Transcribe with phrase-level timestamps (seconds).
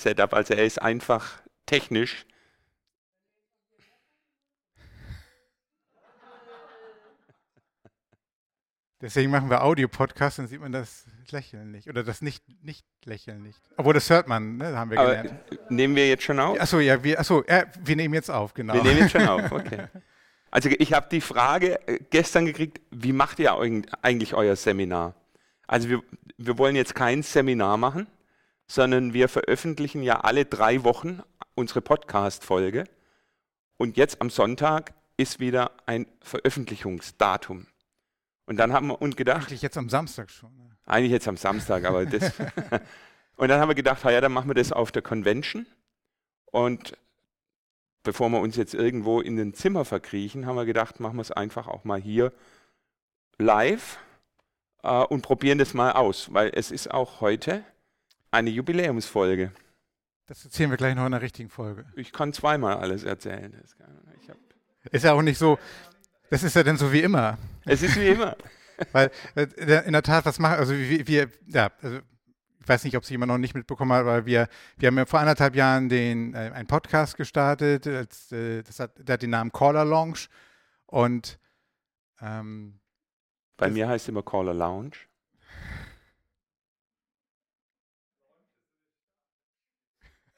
[0.00, 0.34] Setup.
[0.34, 2.26] Also er ist einfach technisch.
[9.02, 11.88] Deswegen machen wir Audio-Podcasts, dann sieht man das Lächeln nicht.
[11.88, 13.78] Oder das Nicht-Lächeln nicht, nicht.
[13.78, 14.76] Obwohl, das hört man, ne?
[14.76, 15.70] haben wir Aber gelernt.
[15.70, 16.60] nehmen wir jetzt schon auf?
[16.60, 18.74] Achso, ja, wir, achso, ja, wir nehmen jetzt auf, genau.
[18.74, 19.86] Wir nehmen jetzt schon auf, okay.
[20.52, 23.56] Also ich habe die Frage äh, gestern gekriegt, wie macht ihr
[24.02, 25.14] eigentlich euer Seminar?
[25.68, 26.02] Also wir,
[26.38, 28.08] wir wollen jetzt kein Seminar machen,
[28.70, 31.20] sondern wir veröffentlichen ja alle drei Wochen
[31.56, 32.84] unsere Podcast-Folge.
[33.76, 37.66] Und jetzt am Sonntag ist wieder ein Veröffentlichungsdatum.
[38.46, 40.56] Und dann haben wir uns gedacht, Eigentlich jetzt am Samstag schon.
[40.56, 40.70] ne?
[40.86, 42.32] eigentlich jetzt am Samstag, aber das.
[43.36, 45.66] und dann haben wir gedacht, ja, dann machen wir das auf der Convention.
[46.44, 46.96] Und
[48.04, 51.32] bevor wir uns jetzt irgendwo in den Zimmer verkriechen, haben wir gedacht, machen wir es
[51.32, 52.32] einfach auch mal hier
[53.36, 53.98] live
[54.84, 57.64] äh, und probieren das mal aus, weil es ist auch heute
[58.30, 59.52] eine Jubiläumsfolge.
[60.26, 61.86] Das erzählen wir gleich noch in der richtigen Folge.
[61.96, 63.52] Ich kann zweimal alles erzählen.
[64.90, 65.58] Ist ja auch nicht so,
[66.30, 67.36] das ist ja dann so wie immer.
[67.64, 68.36] es ist wie immer.
[68.92, 71.98] Weil äh, in der Tat, was machen, also wir, wir ja, also
[72.60, 75.06] ich weiß nicht, ob es jemand noch nicht mitbekommen hat, aber wir, wir haben ja
[75.06, 79.30] vor anderthalb Jahren den, äh, einen Podcast gestartet, als, äh, das hat, der hat den
[79.30, 80.28] Namen Caller Lounge
[80.86, 81.38] und
[82.20, 82.80] ähm,
[83.56, 84.96] Bei mir heißt es immer Caller Lounge.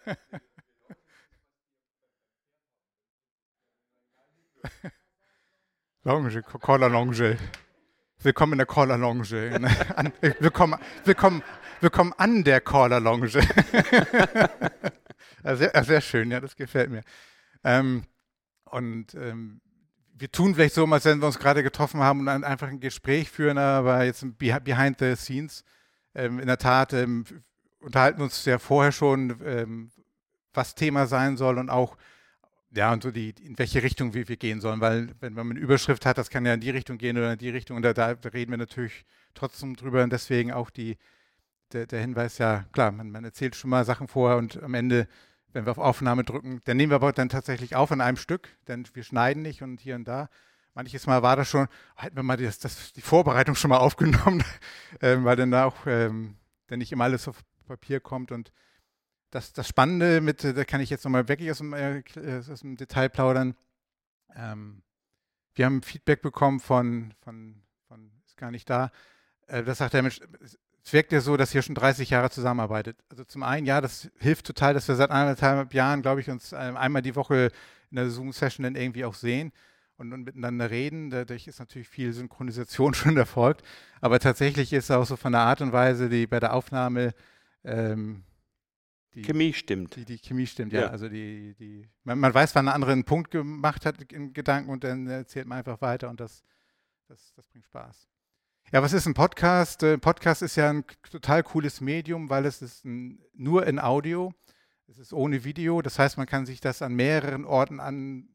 [6.05, 7.37] Lounge, Caller Lounge.
[8.19, 9.25] Willkommen in der Caller Lounge.
[9.97, 11.43] An, willkommen, willkommen,
[11.81, 13.31] willkommen an der Caller Lounge.
[15.45, 17.03] Ja, sehr, sehr schön, ja, das gefällt mir.
[17.65, 18.05] Ähm,
[18.67, 19.61] und ähm,
[20.15, 23.29] wir tun vielleicht so, als wenn wir uns gerade getroffen haben und einfach ein Gespräch
[23.29, 25.65] führen, aber jetzt beh- behind the scenes.
[26.15, 27.25] Ähm, in der Tat ähm,
[27.81, 29.91] unterhalten wir uns ja vorher schon, ähm,
[30.55, 31.97] was Thema sein soll und auch
[32.75, 35.61] ja, und so die, in welche Richtung wir, wir gehen sollen, weil wenn man eine
[35.61, 37.93] Überschrift hat, das kann ja in die Richtung gehen oder in die Richtung und da,
[37.93, 39.05] da reden wir natürlich
[39.35, 40.97] trotzdem drüber und deswegen auch die,
[41.73, 45.07] der, der Hinweis, ja klar, man, man erzählt schon mal Sachen vorher und am Ende,
[45.53, 48.49] wenn wir auf Aufnahme drücken, dann nehmen wir aber dann tatsächlich auf in einem Stück,
[48.69, 50.29] denn wir schneiden nicht und hier und da.
[50.75, 54.43] Manches Mal war das schon, hätten wir mal das, das, die Vorbereitung schon mal aufgenommen,
[55.03, 56.37] ähm, weil dann da auch ähm,
[56.69, 58.51] dann nicht immer alles auf Papier kommt und
[59.33, 62.03] das, das Spannende mit, äh, da kann ich jetzt nochmal wirklich aus dem, äh,
[62.39, 63.57] aus dem Detail plaudern.
[64.37, 64.83] Ähm,
[65.55, 68.91] wir haben Feedback bekommen von, von, von ist gar nicht da.
[69.49, 70.21] Äh, das sagt der Mensch,
[70.85, 72.99] es wirkt ja so, dass ihr schon 30 Jahre zusammenarbeitet.
[73.09, 76.53] Also zum einen, ja, das hilft total, dass wir seit anderthalb Jahren, glaube ich, uns
[76.53, 77.51] äh, einmal die Woche
[77.91, 79.53] in der Zoom-Session dann irgendwie auch sehen
[79.97, 81.09] und, und miteinander reden.
[81.09, 83.63] Dadurch ist natürlich viel Synchronisation schon erfolgt.
[84.03, 87.15] Aber tatsächlich ist auch so von der Art und Weise, die bei der Aufnahme
[87.65, 88.25] ähm,
[89.15, 89.97] die, Chemie stimmt.
[89.97, 90.83] die, die Chemie stimmt, ja.
[90.83, 90.87] Ja.
[90.89, 94.71] Also die, die, man, man weiß, wann ein anderer einen Punkt gemacht hat in Gedanken
[94.71, 96.45] und dann erzählt man einfach weiter und das,
[97.09, 98.09] das, das bringt Spaß.
[98.73, 99.83] Ja, was ist ein Podcast?
[99.83, 104.33] Äh, Podcast ist ja ein total cooles Medium, weil es ist ein, nur in Audio.
[104.89, 105.83] Es ist ohne Video.
[105.83, 108.29] Das heißt, man kann sich das an mehreren Orten an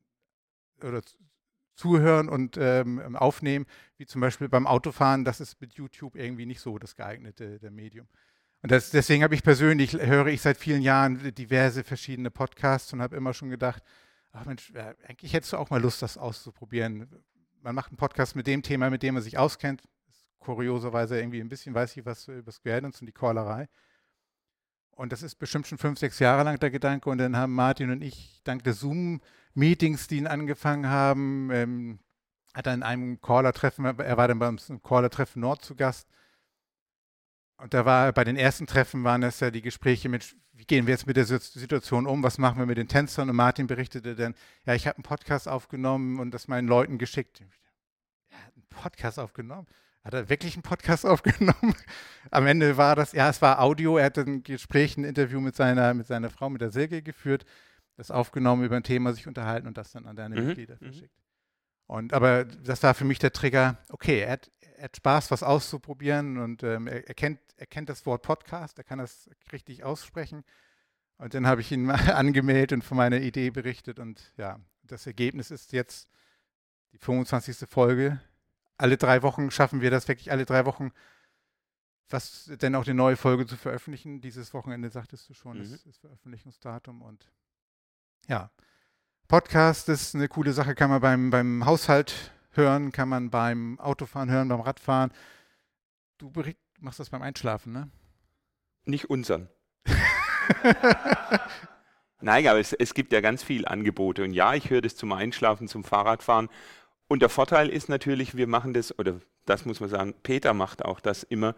[0.83, 1.01] oder
[1.73, 3.65] zuhören und ähm, aufnehmen,
[3.97, 5.25] wie zum Beispiel beim Autofahren.
[5.25, 8.07] Das ist mit YouTube irgendwie nicht so das geeignete der Medium.
[8.61, 13.01] Und das, deswegen habe ich persönlich, höre ich seit vielen Jahren diverse verschiedene Podcasts und
[13.01, 13.83] habe immer schon gedacht,
[14.31, 14.73] ach Mensch,
[15.07, 17.07] eigentlich hättest du auch mal Lust, das auszuprobieren.
[17.61, 19.83] Man macht einen Podcast mit dem Thema, mit dem man sich auskennt.
[20.39, 23.67] Kurioserweise irgendwie ein bisschen weiß ich was über Square Dance und die Callerei.
[24.91, 27.09] Und das ist bestimmt schon fünf, sechs Jahre lang der Gedanke.
[27.09, 31.99] Und dann haben Martin und ich dank der Zoom-Meetings, die ihn angefangen haben, ähm,
[32.55, 36.07] hat er in einem Caller-Treffen, er war dann beim Caller-Treffen Nord zu Gast.
[37.57, 40.85] Und da war bei den ersten Treffen waren es ja die Gespräche mit, wie gehen
[40.85, 43.29] wir jetzt mit der Sit- Situation um, was machen wir mit den Tänzern?
[43.29, 44.35] Und Martin berichtete dann,
[44.65, 47.41] ja, ich habe einen Podcast aufgenommen und das meinen Leuten geschickt.
[48.29, 49.67] Er hat einen Podcast aufgenommen.
[50.03, 51.75] Hat er wirklich einen Podcast aufgenommen?
[52.29, 53.97] Am Ende war das, ja, es war Audio.
[53.97, 57.43] Er hat ein Gespräch, ein Interview mit seiner, mit seiner Frau, mit der Silke geführt,
[57.95, 60.85] das aufgenommen, über ein Thema sich unterhalten und das dann an deine Mhm, Mitglieder mhm.
[60.85, 61.15] verschickt.
[61.87, 65.41] Und aber das war für mich der Trigger, okay, er hat, er hat Spaß, was
[65.41, 69.83] auszuprobieren und ähm, er, er, kennt, er kennt das Wort Podcast, er kann das richtig
[69.83, 70.43] aussprechen.
[71.17, 75.05] Und dann habe ich ihn mal angemeldet und von meiner Idee berichtet und ja, das
[75.07, 76.07] Ergebnis ist jetzt
[76.93, 77.67] die 25.
[77.69, 78.21] Folge.
[78.77, 80.91] Alle drei Wochen schaffen wir das wirklich alle drei Wochen,
[82.09, 84.21] was denn auch die neue Folge zu veröffentlichen.
[84.21, 85.63] Dieses Wochenende sagtest du schon, Mhm.
[85.73, 87.29] ist das Veröffentlichungsdatum und
[88.27, 88.51] ja,
[89.27, 94.29] Podcast ist eine coole Sache, kann man beim, beim Haushalt hören, kann man beim Autofahren
[94.31, 95.11] hören, beim Radfahren.
[96.17, 97.89] Du bericht, machst das beim Einschlafen, ne?
[98.85, 99.49] Nicht unseren.
[102.21, 104.23] Nein, aber es, es, gibt ja ganz viele Angebote.
[104.23, 106.49] Und ja, ich höre das zum Einschlafen, zum Fahrradfahren.
[107.07, 110.83] Und der Vorteil ist natürlich, wir machen das, oder das muss man sagen, Peter macht
[110.83, 111.55] auch das immer,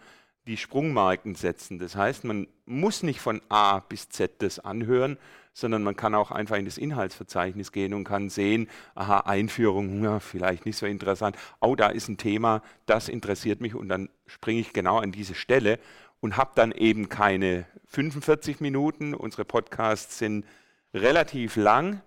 [0.47, 1.79] die Sprungmarken setzen.
[1.79, 5.17] Das heißt, man muss nicht von A bis Z das anhören,
[5.53, 10.19] sondern man kann auch einfach in das Inhaltsverzeichnis gehen und kann sehen, aha, Einführung, ja,
[10.19, 11.35] vielleicht nicht so interessant.
[11.59, 15.35] Oh, da ist ein Thema, das interessiert mich und dann springe ich genau an diese
[15.35, 15.79] Stelle
[16.21, 19.13] und habe dann eben keine 45 Minuten.
[19.13, 20.45] Unsere Podcasts sind
[20.93, 22.01] relativ lang,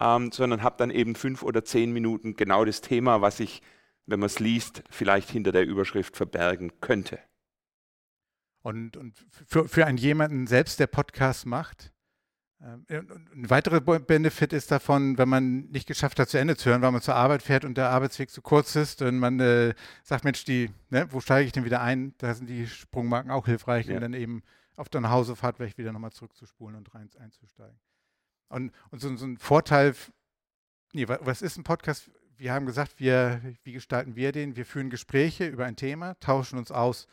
[0.00, 3.62] ähm, sondern habe dann eben fünf oder zehn Minuten genau das Thema, was ich,
[4.06, 7.18] wenn man es liest, vielleicht hinter der Überschrift verbergen könnte.
[8.62, 11.92] Und, und für, für einen jemanden selbst, der Podcast macht,
[12.58, 16.92] ein weiterer Benefit ist davon, wenn man nicht geschafft hat, zu Ende zu hören, weil
[16.92, 20.44] man zur Arbeit fährt und der Arbeitsweg zu kurz ist und man äh, sagt, Mensch,
[20.44, 22.14] die, ne, wo steige ich denn wieder ein?
[22.18, 23.94] Da sind die Sprungmarken auch hilfreich, ja.
[23.94, 24.42] um dann eben
[24.74, 27.78] auf der Nachhausefahrt vielleicht wieder nochmal zurückzuspulen und rein einzusteigen.
[28.48, 29.94] Und, und so, so, ein Vorteil,
[30.92, 32.10] nee, was ist ein Podcast?
[32.38, 34.56] Wir haben gesagt, wir, wie gestalten wir den?
[34.56, 37.06] Wir führen Gespräche über ein Thema, tauschen uns aus.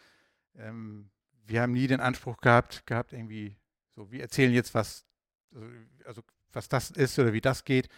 [0.55, 1.09] Ähm,
[1.45, 3.57] wir haben nie den Anspruch gehabt, gehabt irgendwie
[3.95, 5.05] so, wir erzählen jetzt was,
[5.53, 5.67] also,
[6.05, 6.21] also
[6.51, 7.89] was das ist oder wie das geht.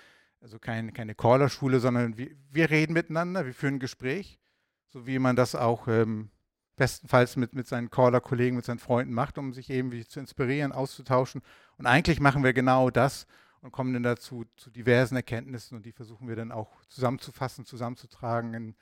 [0.41, 4.39] Also kein, keine Callerschule, sondern wir, wir reden miteinander, wir führen ein Gespräch,
[4.87, 6.29] so wie man das auch ähm,
[6.75, 11.41] bestenfalls mit, mit seinen Caller-Kollegen, mit seinen Freunden macht, um sich eben zu inspirieren, auszutauschen.
[11.77, 13.25] Und eigentlich machen wir genau das
[13.61, 18.53] und kommen dann dazu zu diversen Erkenntnissen und die versuchen wir dann auch zusammenzufassen, zusammenzutragen
[18.53, 18.75] in,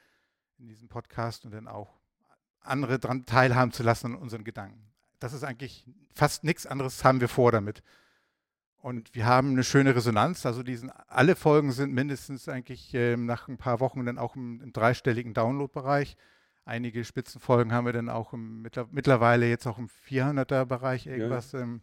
[0.58, 1.94] in diesem Podcast und dann auch
[2.62, 4.92] andere daran teilhaben zu lassen an unseren Gedanken.
[5.20, 7.84] Das ist eigentlich fast nichts anderes haben wir vor damit.
[8.84, 10.46] Und wir haben eine schöne Resonanz.
[10.46, 14.60] Also diesen, alle Folgen sind mindestens eigentlich äh, nach ein paar Wochen dann auch im,
[14.62, 16.18] im dreistelligen Download-Bereich.
[16.66, 21.54] Einige Spitzenfolgen haben wir dann auch im, mittlerweile jetzt auch im 400er-Bereich irgendwas.
[21.54, 21.62] Ja.
[21.62, 21.82] Ähm,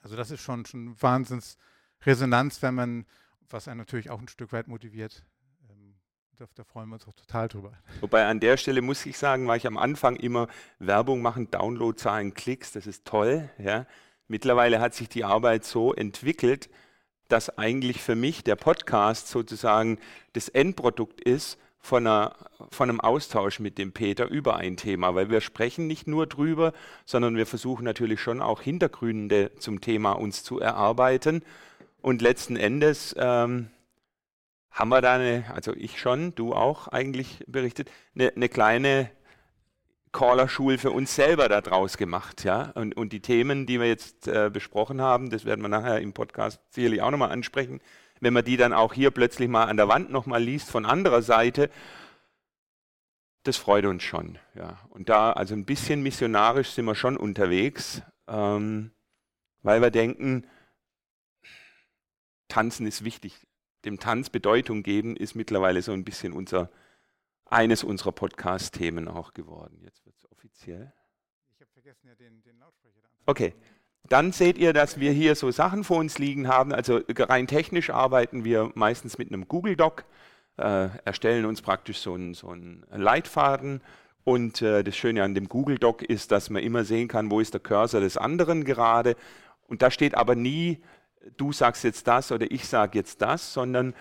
[0.00, 3.06] also das ist schon, schon Wahnsinns-Resonanz, wenn man,
[3.48, 5.24] was einen natürlich auch ein Stück weit motiviert,
[6.38, 7.72] da, da, freuen wir uns auch total drüber.
[8.00, 10.48] Wobei an der Stelle muss ich sagen, war ich am Anfang immer
[10.80, 13.48] Werbung machen, Downloadzahlen, Klicks, das ist toll.
[13.58, 13.86] Ja.
[14.28, 16.68] Mittlerweile hat sich die Arbeit so entwickelt,
[17.28, 19.98] dass eigentlich für mich der Podcast sozusagen
[20.34, 22.36] das Endprodukt ist von, einer,
[22.70, 26.72] von einem Austausch mit dem Peter über ein Thema, weil wir sprechen nicht nur drüber,
[27.04, 31.42] sondern wir versuchen natürlich schon auch Hintergründe zum Thema uns zu erarbeiten.
[32.00, 33.70] Und letzten Endes ähm,
[34.70, 39.10] haben wir da eine, also ich schon, du auch eigentlich berichtet, eine, eine kleine
[40.12, 42.44] Caller-Schule für uns selber daraus gemacht.
[42.44, 42.70] Ja?
[42.74, 46.12] Und, und die Themen, die wir jetzt äh, besprochen haben, das werden wir nachher im
[46.12, 47.80] Podcast sicherlich auch nochmal ansprechen,
[48.20, 51.22] wenn man die dann auch hier plötzlich mal an der Wand nochmal liest von anderer
[51.22, 51.70] Seite,
[53.42, 54.38] das freut uns schon.
[54.54, 54.78] Ja.
[54.90, 58.92] Und da, also ein bisschen missionarisch sind wir schon unterwegs, ähm,
[59.62, 60.46] weil wir denken,
[62.48, 63.46] Tanzen ist wichtig
[63.84, 66.70] dem Tanz Bedeutung geben, ist mittlerweile so ein bisschen unser,
[67.52, 69.78] eines unserer Podcast-Themen auch geworden.
[69.82, 70.92] Jetzt wird es offiziell.
[71.54, 73.54] Ich habe vergessen, ja den, den Lautsprecher da Okay.
[74.08, 76.72] Dann seht ihr, dass wir hier so Sachen vor uns liegen haben.
[76.72, 80.04] Also rein technisch arbeiten wir meistens mit einem Google Doc,
[80.56, 83.80] äh, erstellen uns praktisch so einen, so einen Leitfaden.
[84.24, 87.38] Und äh, das Schöne an dem Google Doc ist, dass man immer sehen kann, wo
[87.38, 89.14] ist der Cursor des anderen gerade.
[89.68, 90.82] Und da steht aber nie
[91.36, 93.94] du sagst jetzt das oder ich sage jetzt das, sondern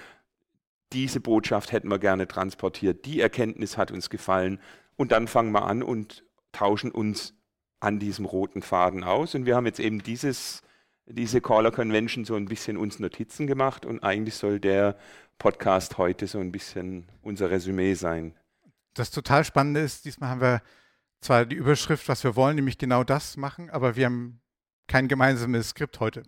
[0.94, 4.60] diese Botschaft hätten wir gerne transportiert, die Erkenntnis hat uns gefallen
[4.96, 7.34] und dann fangen wir an und tauschen uns
[7.80, 9.36] an diesem roten Faden aus.
[9.36, 10.62] Und wir haben jetzt eben dieses,
[11.06, 14.98] diese Caller Convention so ein bisschen uns Notizen gemacht und eigentlich soll der
[15.38, 18.36] Podcast heute so ein bisschen unser Resümee sein.
[18.94, 20.62] Das total Spannende ist, diesmal haben wir
[21.22, 24.42] zwar die Überschrift, was wir wollen, nämlich genau das machen, aber wir haben
[24.88, 26.24] kein gemeinsames Skript heute.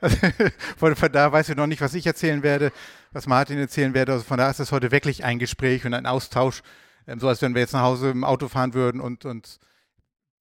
[0.76, 2.72] von, von da weiß ich noch nicht, was ich erzählen werde,
[3.12, 4.12] was Martin erzählen werde.
[4.12, 6.62] Also von da ist es heute wirklich ein Gespräch und ein Austausch,
[7.06, 9.58] ähm, so als wenn wir jetzt nach Hause im Auto fahren würden und, und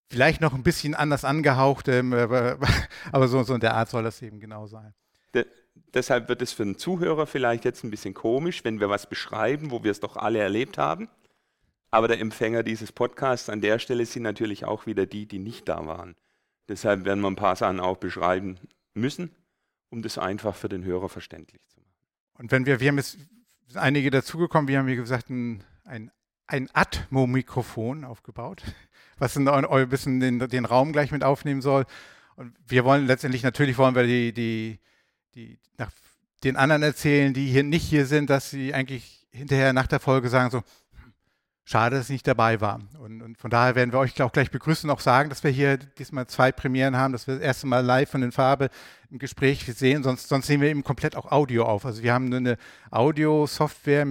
[0.10, 2.58] vielleicht noch ein bisschen anders angehaucht, ähm, aber,
[3.12, 4.94] aber so, so in der Art soll das eben genau sein.
[5.34, 5.46] De
[5.94, 9.72] deshalb wird es für den Zuhörer vielleicht jetzt ein bisschen komisch, wenn wir was beschreiben,
[9.72, 11.10] wo wir es doch alle erlebt haben.
[11.92, 15.68] Aber der Empfänger dieses Podcasts an der Stelle sind natürlich auch wieder die, die nicht
[15.68, 16.16] da waren.
[16.68, 18.60] Deshalb werden wir ein paar Sachen auch beschreiben
[18.94, 19.32] müssen
[19.90, 21.90] um das einfach für den Hörer verständlich zu machen.
[22.34, 23.18] Und wenn wir, wir haben jetzt
[23.76, 26.12] einige dazugekommen, wir haben wie gesagt ein, ein,
[26.48, 28.64] ein Atmo-Mikrofon aufgebaut,
[29.18, 31.86] was ein, bisschen den, den Raum gleich mit aufnehmen soll.
[32.36, 34.80] Und wir wollen letztendlich, natürlich wollen wir die, die,
[35.36, 35.92] die nach
[36.44, 40.30] den anderen erzählen, die hier nicht hier sind, dass sie eigentlich hinterher nach der Folge
[40.30, 40.64] sagen so,
[41.70, 42.80] Schade, dass ich nicht dabei war.
[42.98, 45.52] Und, und von daher werden wir euch auch gleich begrüßen und auch sagen, dass wir
[45.52, 48.72] hier diesmal zwei Premieren haben, dass wir das erste Mal live von den Farbe
[49.12, 51.86] im Gespräch sehen, sonst, sonst nehmen wir eben komplett auch Audio auf.
[51.86, 52.58] Also wir haben nur eine
[52.90, 54.02] Audio-Software,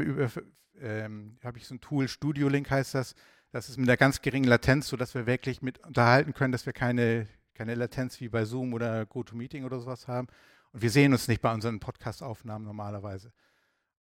[0.80, 3.16] ähm, habe ich so ein Tool, Studio Link heißt das.
[3.50, 6.72] Das ist mit einer ganz geringen Latenz, sodass wir wirklich mit unterhalten können, dass wir
[6.72, 10.28] keine, keine Latenz wie bei Zoom oder GoToMeeting oder sowas haben.
[10.70, 13.32] Und wir sehen uns nicht bei unseren Podcast-Aufnahmen normalerweise.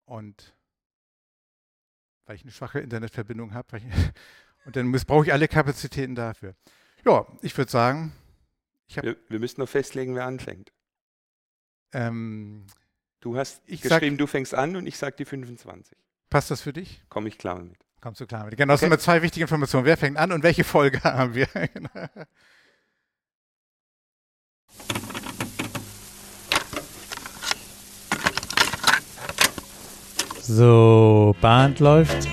[0.04, 0.54] Und
[2.28, 3.80] weil ich eine schwache Internetverbindung habe.
[4.64, 6.54] Und dann missbrauche ich alle Kapazitäten dafür.
[7.04, 8.12] Ja, ich würde sagen,
[8.86, 10.72] ich wir, wir, müssen noch festlegen, wer anfängt.
[11.92, 12.66] Ähm,
[13.20, 15.96] du hast geschrieben, sag, du fängst an und ich sage die 25.
[16.28, 17.02] Passt das für dich?
[17.08, 17.78] Komme ich klar mit.
[18.02, 18.56] Kommst du klar mit.
[18.58, 18.90] Genau, das okay.
[18.90, 19.86] sind zwei wichtige Informationen.
[19.86, 21.48] Wer fängt an und welche Folge haben wir?
[30.50, 32.26] So, Band läuft.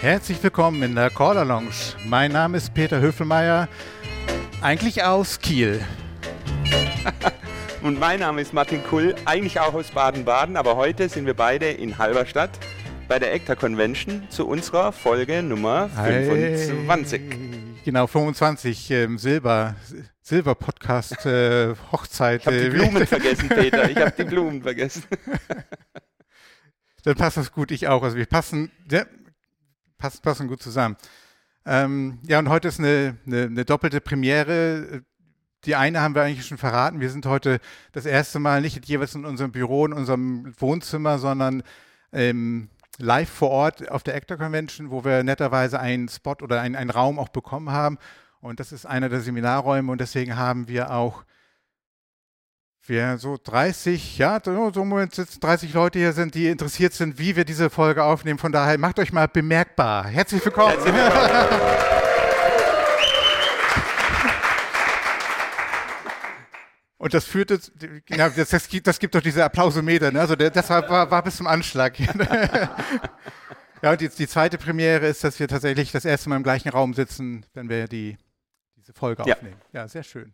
[0.00, 1.68] Herzlich willkommen in der Caller Lounge.
[2.04, 3.68] Mein Name ist Peter Höfelmeier,
[4.60, 5.80] eigentlich aus Kiel.
[7.82, 11.70] Und mein Name ist Martin Kull, eigentlich auch aus Baden-Baden, aber heute sind wir beide
[11.70, 12.50] in Halberstadt
[13.06, 17.20] bei der ECTA Convention zu unserer Folge Nummer 25.
[17.20, 17.61] Hey.
[17.84, 19.74] Genau, 25 ähm, Silber,
[20.20, 22.42] Silber-Podcast, äh, Hochzeit.
[22.42, 23.90] Ich habe die Blumen vergessen, Peter.
[23.90, 25.02] Ich habe die Blumen vergessen.
[27.02, 28.04] Dann passt das gut, ich auch.
[28.04, 29.04] Also wir passen, ja,
[29.98, 30.96] passen, passen gut zusammen.
[31.66, 35.02] Ähm, ja, und heute ist eine, eine, eine, doppelte Premiere.
[35.64, 37.00] Die eine haben wir eigentlich schon verraten.
[37.00, 37.58] Wir sind heute
[37.90, 41.64] das erste Mal nicht jeweils in unserem Büro, in unserem Wohnzimmer, sondern
[42.12, 42.68] ähm,
[43.02, 46.90] live vor Ort auf der Actor Convention, wo wir netterweise einen Spot oder einen, einen
[46.90, 47.98] Raum auch bekommen haben.
[48.40, 51.24] Und das ist einer der Seminarräume und deswegen haben wir auch
[52.84, 57.18] wir so 30, ja, so im Moment sitzen 30 Leute hier sind, die interessiert sind,
[57.18, 58.40] wie wir diese Folge aufnehmen.
[58.40, 60.06] Von daher macht euch mal bemerkbar.
[60.06, 60.72] Herzlich willkommen.
[60.72, 61.82] Herzlich willkommen.
[67.02, 67.58] Und das führte,
[68.06, 70.20] genau, das, das, gibt, das gibt doch diese Applausometer, ne?
[70.20, 71.98] also der, das war, war, bis zum Anschlag.
[73.82, 76.68] ja, und jetzt die zweite Premiere ist, dass wir tatsächlich das erste Mal im gleichen
[76.68, 78.18] Raum sitzen, wenn wir die,
[78.76, 79.34] diese Folge ja.
[79.34, 79.60] aufnehmen.
[79.72, 80.32] Ja, sehr schön.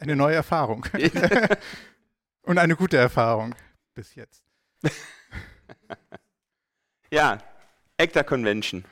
[0.00, 0.86] Eine neue Erfahrung.
[2.40, 3.54] und eine gute Erfahrung
[3.92, 4.42] bis jetzt.
[7.10, 7.36] ja,
[7.98, 8.86] ECTA Convention.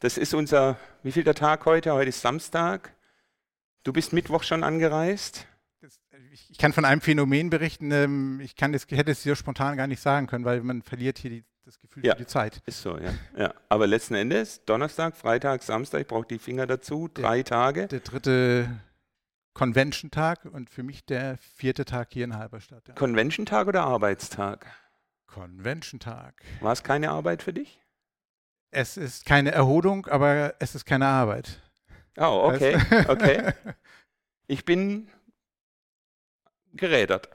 [0.00, 1.92] Das ist unser, wie viel der Tag heute?
[1.92, 2.94] Heute ist Samstag.
[3.82, 5.46] Du bist Mittwoch schon angereist
[6.50, 9.86] ich kann von einem Phänomen berichten, ähm, ich kann das, hätte es dir spontan gar
[9.86, 12.62] nicht sagen können, weil man verliert hier die, das Gefühl ja, für die Zeit.
[12.66, 13.12] Ist so, ja.
[13.36, 13.54] ja.
[13.68, 17.86] Aber letzten Endes, Donnerstag, Freitag, Samstag, ich brauche die Finger dazu, drei der, Tage.
[17.88, 18.68] Der dritte
[19.54, 22.88] Convention-Tag und für mich der vierte Tag hier in Halberstadt.
[22.88, 22.94] Ja.
[22.94, 24.66] Convention-Tag oder Arbeitstag?
[25.26, 26.42] Convention-Tag.
[26.60, 27.80] War es keine Arbeit für dich?
[28.70, 31.62] Es ist keine Erholung, aber es ist keine Arbeit.
[32.18, 32.78] Oh, okay,
[33.08, 33.52] okay.
[34.48, 35.08] Ich bin
[36.76, 37.28] gerädert.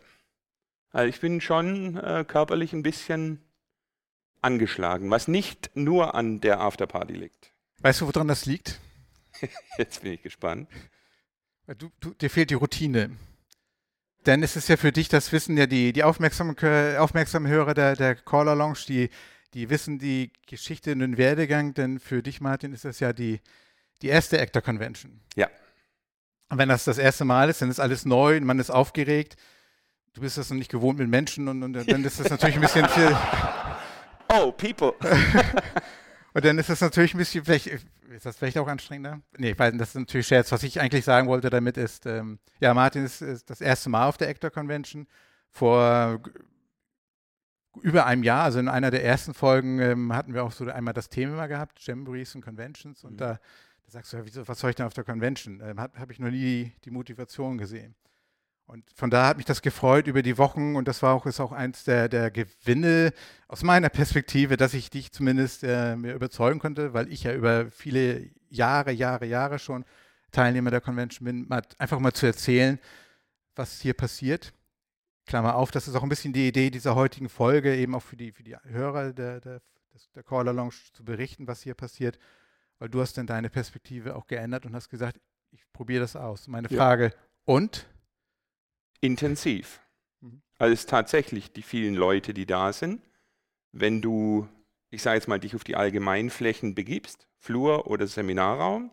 [0.91, 3.41] Also ich bin schon äh, körperlich ein bisschen
[4.41, 7.51] angeschlagen, was nicht nur an der Afterparty liegt.
[7.79, 8.79] Weißt du, woran das liegt?
[9.77, 10.69] Jetzt bin ich gespannt.
[11.77, 13.12] Du, du, dir fehlt die Routine.
[14.25, 16.55] Denn es ist ja für dich, das wissen ja die, die aufmerksamen,
[16.98, 19.10] aufmerksamen Hörer der, der Caller Lounge, die,
[19.53, 23.41] die wissen die Geschichte und den Werdegang, denn für dich, Martin, ist das ja die,
[24.01, 25.21] die erste Actor Convention.
[25.36, 25.50] Ja.
[26.51, 29.38] Und wenn das das erste Mal ist, dann ist alles neu und man ist aufgeregt.
[30.13, 32.62] Du bist das noch nicht gewohnt mit Menschen und, und dann ist das natürlich ein
[32.62, 33.17] bisschen viel.
[34.34, 34.93] Oh, people.
[36.34, 39.20] und dann ist das natürlich ein bisschen, vielleicht, ist das vielleicht auch anstrengender?
[39.38, 40.53] Nee, weil das ist natürlich Scherz.
[40.53, 44.08] Was ich eigentlich sagen wollte damit ist, ähm, ja, Martin ist, ist, das erste Mal
[44.08, 45.05] auf der Actor Convention.
[45.50, 46.22] Vor
[47.81, 50.93] über einem Jahr, also in einer der ersten Folgen, ähm, hatten wir auch so einmal
[50.93, 53.03] das Thema gehabt, Jamborees und Conventions.
[53.03, 53.17] Und mhm.
[53.17, 53.39] da
[53.91, 55.62] sagst du, ja, wieso, was soll ich denn auf der Convention?
[55.62, 57.95] Ähm, Habe hab ich noch nie die Motivation gesehen.
[58.65, 61.41] Und von da hat mich das gefreut über die Wochen und das war auch, ist
[61.41, 63.12] auch eins der, der Gewinne
[63.50, 67.69] aus meiner Perspektive, dass ich dich zumindest äh, mir überzeugen konnte, weil ich ja über
[67.69, 69.83] viele Jahre, Jahre, Jahre schon
[70.31, 72.79] Teilnehmer der Convention bin, mal, einfach mal zu erzählen,
[73.55, 74.53] was hier passiert.
[75.25, 78.15] Klammer auf, das ist auch ein bisschen die Idee dieser heutigen Folge, eben auch für
[78.15, 79.62] die, für die Hörer der, der,
[80.15, 82.17] der Caller Lounge zu berichten, was hier passiert
[82.82, 85.22] weil du hast dann deine Perspektive auch geändert und hast gesagt,
[85.52, 86.48] ich probiere das aus.
[86.48, 87.12] Meine Frage, ja.
[87.46, 87.86] und?
[89.02, 89.80] Intensiv.
[90.20, 90.42] Mhm.
[90.58, 93.04] Also es tatsächlich die vielen Leute, die da sind.
[93.72, 94.50] Wenn du,
[94.90, 98.90] ich sage jetzt mal, dich auf die Allgemeinflächen begibst, Flur oder Seminarraum,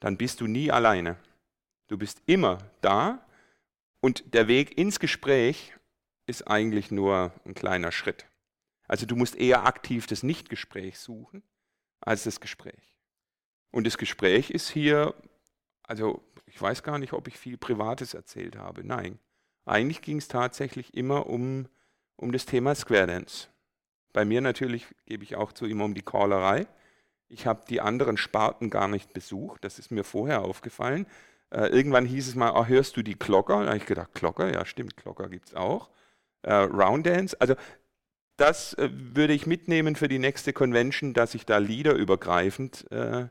[0.00, 1.16] dann bist du nie alleine.
[1.86, 3.24] Du bist immer da
[4.00, 5.72] und der Weg ins Gespräch
[6.26, 8.26] ist eigentlich nur ein kleiner Schritt.
[8.88, 11.44] Also du musst eher aktiv das Nichtgespräch suchen
[12.00, 12.91] als das Gespräch.
[13.72, 15.14] Und das Gespräch ist hier,
[15.82, 18.86] also ich weiß gar nicht, ob ich viel Privates erzählt habe.
[18.86, 19.18] Nein,
[19.64, 21.66] eigentlich ging es tatsächlich immer um,
[22.16, 23.48] um das Thema Square Dance.
[24.12, 26.66] Bei mir natürlich gebe ich auch zu immer um die Callerei.
[27.28, 31.06] Ich habe die anderen Sparten gar nicht besucht, das ist mir vorher aufgefallen.
[31.50, 33.60] Äh, irgendwann hieß es mal, oh, hörst du die Glocker?
[33.62, 35.88] Da habe ich gedacht, Glocker, ja stimmt, Glocker gibt es auch.
[36.42, 37.54] Äh, Round Dance, also
[38.36, 43.28] das äh, würde ich mitnehmen für die nächste Convention, dass ich da liederübergreifend äh,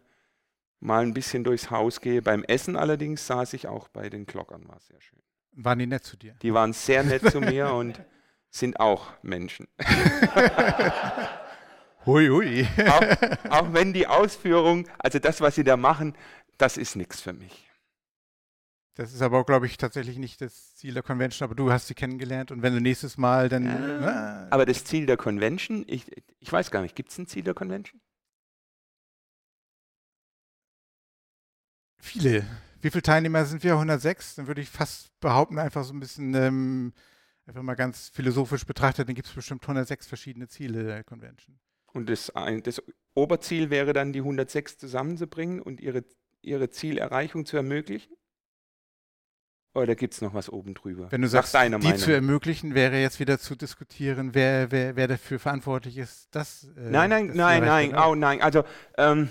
[0.82, 2.22] mal ein bisschen durchs Haus gehe.
[2.22, 5.20] Beim Essen allerdings saß ich auch bei den Glockern, war sehr schön.
[5.54, 6.36] Waren die nett zu dir?
[6.42, 8.02] Die waren sehr nett zu mir und
[8.50, 9.68] sind auch Menschen.
[12.06, 12.68] hui, hui.
[12.88, 13.04] auch,
[13.50, 16.16] auch wenn die Ausführung, also das, was sie da machen,
[16.58, 17.68] das ist nichts für mich.
[18.96, 21.94] Das ist aber, glaube ich, tatsächlich nicht das Ziel der Convention, aber du hast sie
[21.94, 23.66] kennengelernt und wenn du nächstes Mal dann.
[23.66, 26.06] Ja, äh, aber das Ziel der Convention, ich,
[26.40, 28.02] ich weiß gar nicht, gibt es ein Ziel der Convention?
[32.12, 32.46] Viele.
[32.82, 33.74] Wie viele Teilnehmer sind wir?
[33.74, 34.36] 106?
[34.36, 36.94] Dann würde ich fast behaupten, einfach so ein bisschen, ähm,
[37.46, 41.58] einfach mal ganz philosophisch betrachtet, dann gibt es bestimmt 106 verschiedene Ziele der Convention.
[41.94, 42.32] Und das,
[42.64, 42.82] das
[43.14, 46.04] Oberziel wäre dann, die 106 zusammenzubringen und ihre,
[46.42, 48.14] ihre Zielerreichung zu ermöglichen?
[49.74, 51.10] Oder gibt es noch was oben drüber?
[51.12, 51.96] Wenn du sagst, die Meinung.
[51.98, 56.66] zu ermöglichen, wäre jetzt wieder zu diskutieren, wer, wer, wer dafür verantwortlich ist, das.
[56.76, 58.42] Äh, nein, nein, das nein, nein, oh nein.
[58.42, 58.64] Also,
[58.98, 59.30] ähm,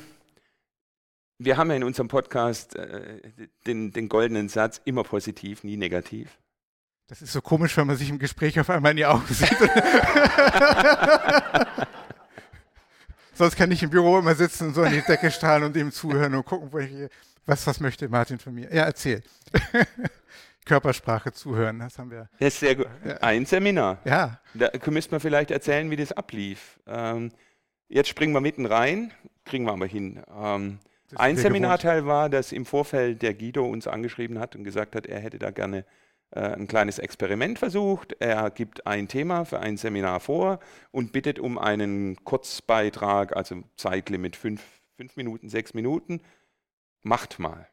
[1.40, 3.23] wir haben ja in unserem Podcast äh,
[3.66, 6.38] den, den goldenen Satz, immer positiv, nie negativ.
[7.09, 9.49] Das ist so komisch, wenn man sich im Gespräch auf einmal in die Augen sieht.
[13.32, 15.90] Sonst kann ich im Büro immer sitzen und so in die Decke strahlen und ihm
[15.90, 17.09] zuhören und gucken,
[17.47, 18.73] was, was möchte Martin von mir.
[18.73, 19.23] Ja, erzähl.
[20.66, 21.78] Körpersprache zuhören.
[21.78, 22.28] Das haben wir.
[22.38, 22.87] Das ist sehr gut.
[23.23, 23.99] Ein Seminar.
[24.04, 24.40] Ja.
[24.52, 26.78] Da müsste man vielleicht erzählen, wie das ablief.
[26.87, 27.32] Ähm,
[27.88, 29.11] jetzt springen wir mitten rein,
[29.47, 30.23] kriegen wir aber hin.
[30.38, 30.80] Ähm,
[31.17, 35.21] ein Seminarteil war, dass im Vorfeld der Guido uns angeschrieben hat und gesagt hat, er
[35.21, 35.85] hätte da gerne
[36.31, 38.14] äh, ein kleines Experiment versucht.
[38.20, 44.37] Er gibt ein Thema für ein Seminar vor und bittet um einen Kurzbeitrag, also Zeitlimit
[44.37, 44.62] fünf,
[44.96, 46.20] fünf Minuten, sechs Minuten.
[47.03, 47.68] Macht mal.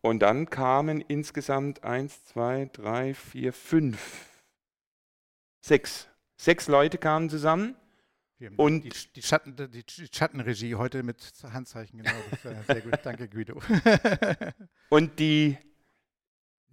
[0.00, 4.42] Und dann kamen insgesamt eins, zwei, drei, vier, fünf,
[5.60, 6.08] sechs.
[6.40, 7.74] Sechs Leute kamen zusammen.
[8.56, 12.62] Und die, die, Schatten, die, Schattenregie heute mit Handzeichen, genau.
[12.66, 12.98] sehr gut.
[13.02, 13.60] Danke, Guido.
[14.90, 15.56] und die,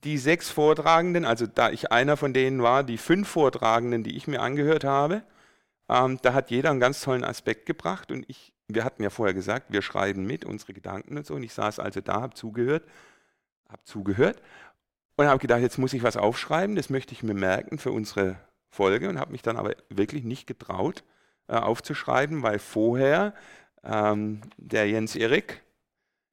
[0.03, 4.27] die sechs Vortragenden, also da ich einer von denen war, die fünf Vortragenden, die ich
[4.27, 5.23] mir angehört habe,
[5.89, 8.11] ähm, da hat jeder einen ganz tollen Aspekt gebracht.
[8.11, 11.33] Und ich, wir hatten ja vorher gesagt, wir schreiben mit unsere Gedanken und so.
[11.33, 12.83] Und ich saß also da, habe zugehört
[13.69, 14.41] habe zugehört
[15.15, 18.37] und habe gedacht, jetzt muss ich was aufschreiben, das möchte ich mir merken für unsere
[18.69, 21.03] Folge und habe mich dann aber wirklich nicht getraut
[21.47, 23.33] äh, aufzuschreiben, weil vorher
[23.83, 25.61] ähm, der Jens Erik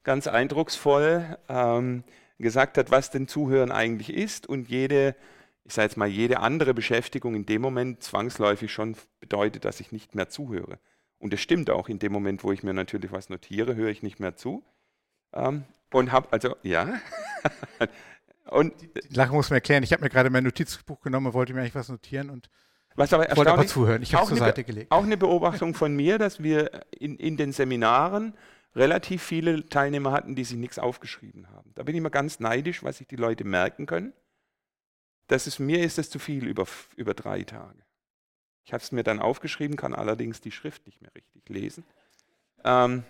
[0.04, 2.04] ganz eindrucksvoll ähm,
[2.38, 5.14] gesagt hat, was denn Zuhören eigentlich ist und jede,
[5.64, 9.92] ich sage jetzt mal, jede andere Beschäftigung in dem Moment zwangsläufig schon bedeutet, dass ich
[9.92, 10.78] nicht mehr zuhöre.
[11.18, 14.02] Und das stimmt auch, in dem Moment, wo ich mir natürlich was notiere, höre ich
[14.02, 14.64] nicht mehr zu.
[15.32, 16.98] Ähm, und habe, also, ja.
[18.50, 19.84] und, die Lache muss man erklären.
[19.84, 22.50] Ich habe mir gerade mein Notizbuch genommen wollte mir eigentlich was notieren und
[22.96, 24.02] was aber wollte aber zuhören.
[24.02, 24.90] Ich habe es zur Seite gelegt.
[24.90, 28.34] Auch eine Beobachtung von mir, dass wir in, in den Seminaren
[28.74, 31.72] relativ viele Teilnehmer hatten, die sich nichts aufgeschrieben haben.
[31.74, 34.12] Da bin ich immer ganz neidisch, was sich die Leute merken können.
[35.26, 37.82] Das ist, mir ist das zu viel über, über drei Tage.
[38.64, 41.84] Ich habe es mir dann aufgeschrieben, kann allerdings die Schrift nicht mehr richtig lesen.
[42.64, 43.04] Ähm,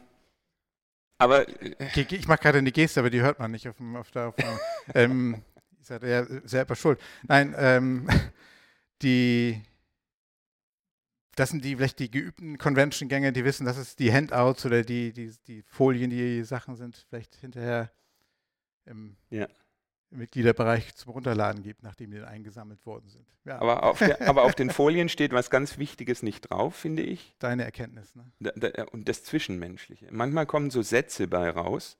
[1.18, 4.28] aber ich mache gerade eine Geste, aber die hört man nicht auf dem, auf der
[4.28, 4.58] Aufnahme.
[4.94, 5.42] ähm,
[5.80, 7.00] ich sage ja selber schuld.
[7.28, 8.08] Nein, ähm,
[9.02, 9.62] die,
[11.36, 15.12] das sind die vielleicht die geübten Convention-Gänger, die wissen, dass es die Handouts oder die,
[15.12, 17.90] die, die Folien, die Sachen sind, vielleicht hinterher
[18.84, 19.48] im, ja
[20.12, 23.26] im Mitgliederbereich zum Runterladen gibt, nachdem die eingesammelt worden sind.
[23.44, 23.60] Ja.
[23.60, 27.34] Aber, auf der, aber, auf den Folien steht was ganz Wichtiges nicht drauf, finde ich.
[27.38, 28.14] Deine Erkenntnis.
[28.14, 28.30] Ne?
[28.38, 30.08] Da, da, und das Zwischenmenschliche.
[30.10, 31.98] Manchmal kommen so Sätze bei raus.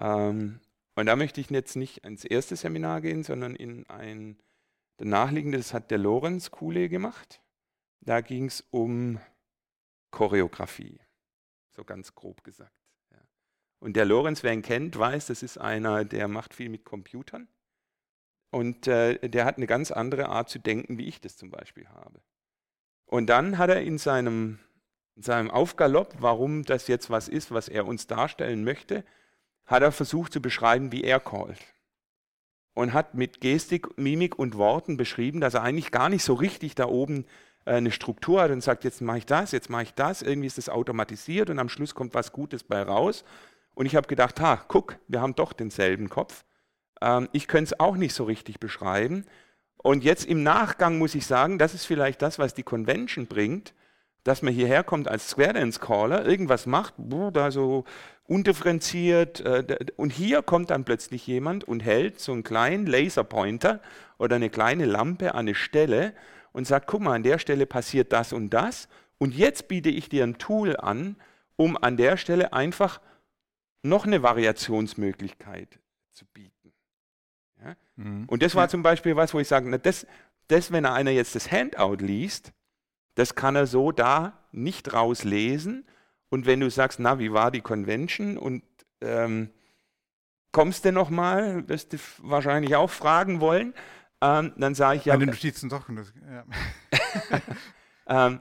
[0.00, 0.60] Ähm,
[0.96, 4.38] und da möchte ich jetzt nicht ins erste Seminar gehen, sondern in ein
[4.98, 7.40] nachliegendes, das hat der Lorenz Kuhle gemacht.
[8.06, 9.20] Da ging es um
[10.10, 10.98] Choreografie,
[11.72, 12.72] so ganz grob gesagt.
[13.78, 17.46] Und der Lorenz, wer ihn kennt, weiß, das ist einer, der macht viel mit Computern.
[18.50, 21.86] Und äh, der hat eine ganz andere Art zu denken, wie ich das zum Beispiel
[21.88, 22.22] habe.
[23.04, 24.58] Und dann hat er in seinem,
[25.14, 29.04] in seinem Aufgalopp, warum das jetzt was ist, was er uns darstellen möchte,
[29.66, 31.60] hat er versucht zu beschreiben, wie er callt.
[32.76, 36.74] und hat mit Gestik, Mimik und Worten beschrieben, dass er eigentlich gar nicht so richtig
[36.74, 37.24] da oben
[37.66, 40.58] eine Struktur hat und sagt, jetzt mache ich das, jetzt mache ich das, irgendwie ist
[40.58, 43.24] das automatisiert und am Schluss kommt was Gutes bei raus.
[43.74, 46.44] Und ich habe gedacht, ha, guck, wir haben doch denselben Kopf.
[47.02, 49.26] Ähm, ich könnte es auch nicht so richtig beschreiben.
[49.76, 53.74] Und jetzt im Nachgang muss ich sagen, das ist vielleicht das, was die Convention bringt,
[54.24, 56.94] dass man hierher kommt als Square Dance Caller, irgendwas macht,
[57.32, 57.84] da so
[58.24, 59.40] undifferenziert.
[59.40, 63.80] Äh, und hier kommt dann plötzlich jemand und hält so einen kleinen Laserpointer
[64.18, 66.12] oder eine kleine Lampe an eine Stelle
[66.56, 68.88] und sagt, guck mal, an der Stelle passiert das und das.
[69.18, 71.16] Und jetzt biete ich dir ein Tool an,
[71.56, 73.02] um an der Stelle einfach
[73.82, 75.78] noch eine Variationsmöglichkeit
[76.14, 76.72] zu bieten.
[77.62, 77.76] Ja?
[77.96, 78.24] Mhm.
[78.26, 80.06] Und das war zum Beispiel was, wo ich sage, na, das,
[80.48, 82.54] das, wenn einer jetzt das Handout liest,
[83.16, 85.84] das kann er so da nicht rauslesen,
[86.30, 88.64] und wenn du sagst, na, wie war die Convention und
[89.02, 89.50] ähm,
[90.52, 93.74] kommst du noch mal, wirst du wahrscheinlich auch fragen wollen,
[94.20, 95.14] ähm, dann sage ich ja.
[95.16, 95.88] Meine Notizen doch.
[95.88, 96.44] Ja.
[98.28, 98.40] ähm,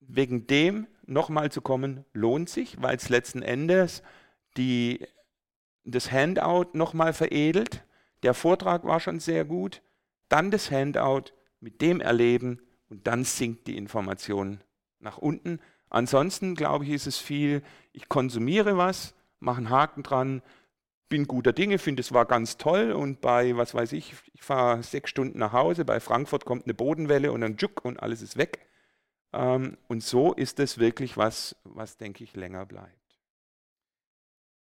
[0.00, 4.02] wegen dem nochmal zu kommen, lohnt sich, weil es letzten Endes
[4.56, 5.06] die,
[5.84, 7.84] das Handout nochmal veredelt.
[8.22, 9.82] Der Vortrag war schon sehr gut.
[10.28, 14.60] Dann das Handout mit dem erleben und dann sinkt die Information
[14.98, 15.60] nach unten.
[15.90, 20.42] Ansonsten, glaube ich, ist es viel, ich konsumiere was, mache einen Haken dran,
[21.08, 24.82] bin guter Dinge, finde es war ganz toll und bei, was weiß ich, ich fahre
[24.82, 28.36] sechs Stunden nach Hause, bei Frankfurt kommt eine Bodenwelle und dann Juck und alles ist
[28.36, 28.66] weg.
[29.32, 33.20] Ähm, und so ist es wirklich was, was, denke ich, länger bleibt.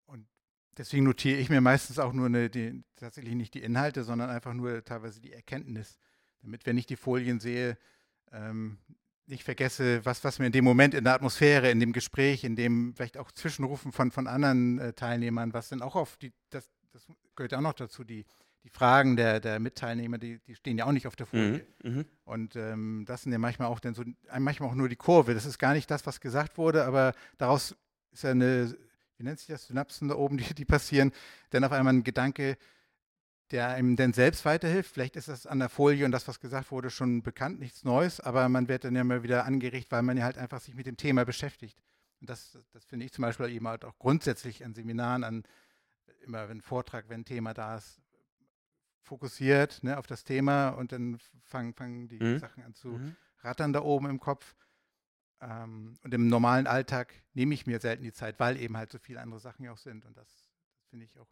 [0.07, 0.27] Und
[0.77, 4.55] deswegen notiere ich mir meistens auch nur eine, die, tatsächlich nicht die Inhalte, sondern einfach
[4.55, 5.99] nur teilweise die Erkenntnis,
[6.41, 7.79] damit, wenn ich die Folien sehe,
[8.33, 8.79] ähm,
[9.33, 12.55] nicht vergesse, was, was mir in dem Moment in der Atmosphäre, in dem Gespräch, in
[12.55, 16.71] dem vielleicht auch Zwischenrufen von, von anderen äh, Teilnehmern, was dann auch auf die, das,
[16.93, 18.25] das gehört auch noch dazu, die,
[18.63, 21.67] die Fragen der, der Mitteilnehmer, die, die stehen ja auch nicht auf der Folie.
[21.83, 24.05] Mhm, mhm, und ähm, das sind ja manchmal auch dann so,
[24.39, 25.35] manchmal auch nur die Kurve.
[25.35, 27.75] Das ist gar nicht das, was gesagt wurde, aber daraus
[28.13, 28.77] ist ja eine,
[29.17, 31.11] wie nennt sich das, Synapsen da oben, die, die passieren,
[31.51, 32.57] dann auf einmal ein Gedanke,
[33.53, 34.93] der einem denn selbst weiterhilft.
[34.93, 38.21] Vielleicht ist das an der Folie und das, was gesagt wurde, schon bekannt, nichts Neues,
[38.21, 40.87] aber man wird dann ja immer wieder angeregt, weil man ja halt einfach sich mit
[40.87, 41.79] dem Thema beschäftigt.
[42.21, 45.45] Und das, das finde ich zum Beispiel eben halt auch grundsätzlich an Seminaren, an
[46.23, 48.01] immer wenn Vortrag, wenn Thema da ist,
[49.03, 52.39] fokussiert ne, auf das Thema und dann fangen, fangen die mhm.
[52.39, 53.17] Sachen an zu mhm.
[53.41, 54.55] rattern da oben im Kopf.
[55.41, 58.99] Ähm, und im normalen Alltag nehme ich mir selten die Zeit, weil eben halt so
[58.99, 60.05] viele andere Sachen ja auch sind.
[60.05, 60.29] Und das
[60.89, 61.29] finde ich auch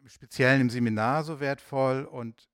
[0.00, 2.48] im Speziellen im Seminar so wertvoll und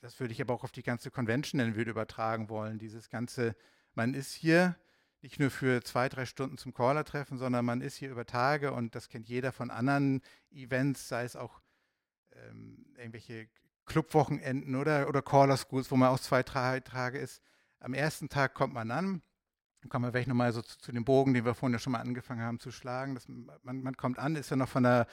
[0.00, 2.78] das würde ich aber auch auf die ganze Convention dann würde übertragen wollen.
[2.78, 3.54] Dieses ganze,
[3.94, 4.76] man ist hier
[5.20, 8.96] nicht nur für zwei, drei Stunden zum Caller-Treffen, sondern man ist hier über Tage und
[8.96, 11.60] das kennt jeder von anderen Events, sei es auch
[12.32, 13.48] ähm, irgendwelche
[13.86, 17.40] Clubwochenenden oder, oder Caller-Schools, wo man auch zwei, drei Tage ist.
[17.78, 19.22] Am ersten Tag kommt man an,
[19.80, 21.92] dann kommen wir vielleicht nochmal so zu, zu, dem Bogen, den wir vorhin ja schon
[21.92, 23.14] mal angefangen haben zu schlagen.
[23.14, 25.06] Das, man, man kommt an, ist ja noch von der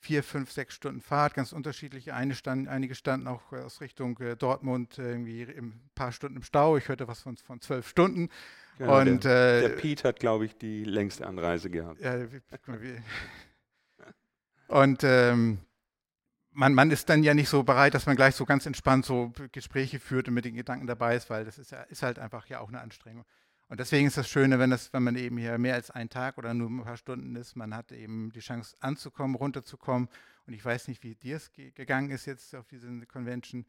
[0.00, 2.12] vier, fünf, sechs Stunden Fahrt, ganz unterschiedlich.
[2.12, 6.76] Eine stand, einige standen auch aus Richtung äh, Dortmund irgendwie ein paar Stunden im Stau.
[6.76, 8.30] Ich hörte was von, von zwölf Stunden.
[8.78, 12.00] Genau, und, der, äh, der Pete hat, glaube ich, die längste Anreise gehabt.
[12.00, 12.14] Ja,
[14.68, 15.58] und ähm,
[16.52, 19.32] man, man ist dann ja nicht so bereit, dass man gleich so ganz entspannt so
[19.52, 22.46] Gespräche führt und mit den Gedanken dabei ist, weil das ist, ja, ist halt einfach
[22.46, 23.24] ja auch eine Anstrengung.
[23.70, 26.38] Und deswegen ist das Schöne, wenn, das, wenn man eben hier mehr als einen Tag
[26.38, 30.08] oder nur ein paar Stunden ist, man hat eben die Chance anzukommen, runterzukommen.
[30.48, 33.64] Und ich weiß nicht, wie dir es ge gegangen ist jetzt auf diese Convention.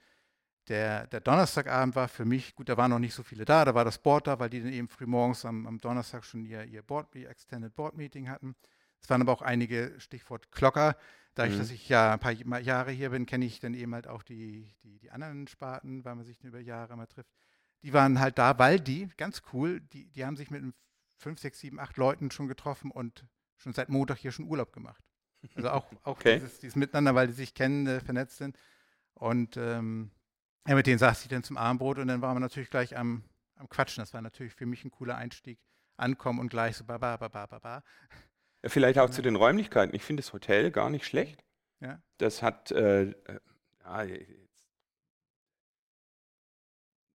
[0.70, 3.76] Der, der, Donnerstagabend war für mich, gut, da waren noch nicht so viele da, da
[3.76, 6.64] war das Board da, weil die dann eben früh morgens am, am Donnerstag schon ihr,
[6.64, 8.56] ihr Board, ihr Extended Board Meeting hatten.
[9.04, 10.98] Es waren aber auch einige, Stichwort Klocker.
[11.36, 11.60] Dadurch, mhm.
[11.60, 14.74] dass ich ja ein paar Jahre hier bin, kenne ich dann eben halt auch die,
[14.84, 17.36] die, die anderen Sparten, weil man sich über Jahre mal trifft
[17.84, 20.64] die waren halt da, weil die, ganz cool, die, die haben sich mit
[21.18, 23.26] fünf, sechs, sieben, acht Leuten schon getroffen und
[23.58, 25.04] schon seit Montag hier schon Urlaub gemacht.
[25.56, 26.36] Also auch, auch okay.
[26.36, 28.58] dieses, dieses, Miteinander, weil die sich kennen, äh, vernetzt sind.
[29.14, 30.12] Und ähm,
[30.68, 33.24] ja, mit denen saß ich dann zum Abendbrot und dann waren wir natürlich gleich am,
[33.56, 34.02] am Quatschen.
[34.02, 35.60] Das war natürlich für mich ein cooler Einstieg.
[35.98, 37.84] Ankommen und gleich so baba, baba, baba.
[38.64, 39.12] Ja, vielleicht auch ja.
[39.12, 39.96] zu den Räumlichkeiten.
[39.96, 41.44] Ich finde das Hotel gar nicht schlecht.
[41.80, 42.02] Ja.
[42.18, 43.40] Das hat, äh, äh
[43.84, 44.06] ja,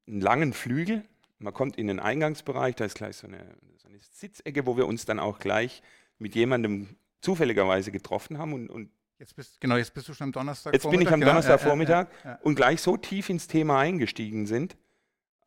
[0.07, 1.05] einen langen Flügel.
[1.38, 3.45] Man kommt in den Eingangsbereich, da ist gleich so eine,
[3.77, 5.83] so eine Sitzecke, wo wir uns dann auch gleich
[6.19, 10.33] mit jemandem zufälligerweise getroffen haben und, und Jetzt bist, genau, jetzt bist du schon am
[10.33, 10.75] Donnerstag.
[10.75, 14.47] Jetzt bin ich am Donnerstagvormittag ja, ja, ja, und gleich so tief ins Thema eingestiegen
[14.47, 14.77] sind,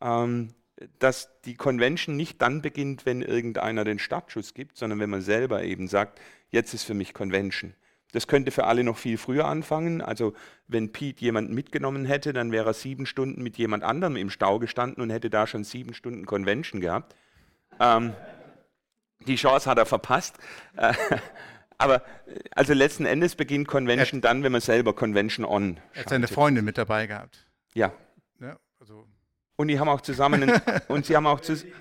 [0.02, 0.56] ähm,
[0.98, 5.64] dass die Convention nicht dann beginnt, wenn irgendeiner den Startschuss gibt, sondern wenn man selber
[5.64, 6.20] eben sagt,
[6.50, 7.76] jetzt ist für mich Convention.
[8.12, 10.02] Das könnte für alle noch viel früher anfangen.
[10.02, 10.34] Also
[10.68, 14.60] wenn Pete jemanden mitgenommen hätte, dann wäre er sieben Stunden mit jemand anderem im Stau
[14.60, 17.16] gestanden und hätte da schon sieben Stunden Convention gehabt.
[17.80, 18.14] Ähm,
[19.28, 20.38] die Chance hat er verpasst.
[20.76, 20.94] Äh,
[21.78, 22.04] aber
[22.52, 25.80] also letzten Endes beginnt Convention dann, wenn man selber Convention on.
[25.94, 27.46] Er hat seine Freundin mit dabei gehabt.
[27.74, 27.94] Ja.
[28.40, 29.06] ja also.
[29.56, 30.52] Und die haben auch zusammen
[30.88, 31.74] und sie haben auch zusammen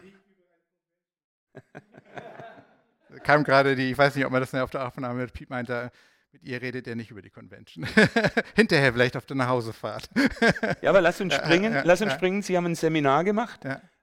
[3.22, 5.90] kam gerade die, ich weiß nicht, ob man das auf der Aufnahme mit Piet meinte,
[6.32, 7.86] mit ihr redet er nicht über die Convention.
[8.54, 10.10] Hinterher vielleicht auf der Nachhausefahrt.
[10.82, 11.72] ja, aber lass uns springen.
[11.72, 12.42] Ja, ja, lass uns springen.
[12.42, 13.60] Sie haben ein Seminar gemacht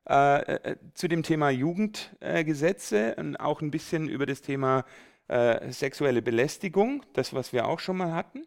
[0.08, 4.86] äh, äh, zu dem Thema Jugendgesetze äh, und auch ein bisschen über das Thema
[5.28, 8.46] äh, sexuelle Belästigung, das, was wir auch schon mal hatten.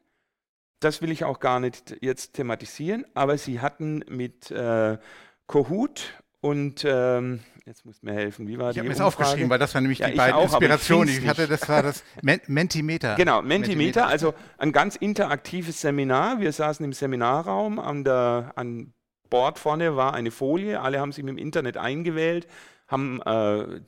[0.80, 4.98] Das will ich auch gar nicht jetzt thematisieren, aber Sie hatten mit äh,
[5.46, 9.02] Kohut und ähm, jetzt muss mir helfen, wie war ich die Ich habe mir das
[9.02, 11.08] aufgeschrieben, weil das war nämlich ja, die beiden auch, Inspirationen.
[11.08, 12.02] Ich, ich hatte, das war das
[12.46, 13.14] Mentimeter.
[13.16, 16.40] Genau, Mentimeter, Mentimeter, also ein ganz interaktives Seminar.
[16.40, 18.94] Wir saßen im Seminarraum, an, der, an
[19.28, 22.48] Bord vorne war eine Folie, alle haben sich im Internet eingewählt,
[22.86, 23.80] haben äh,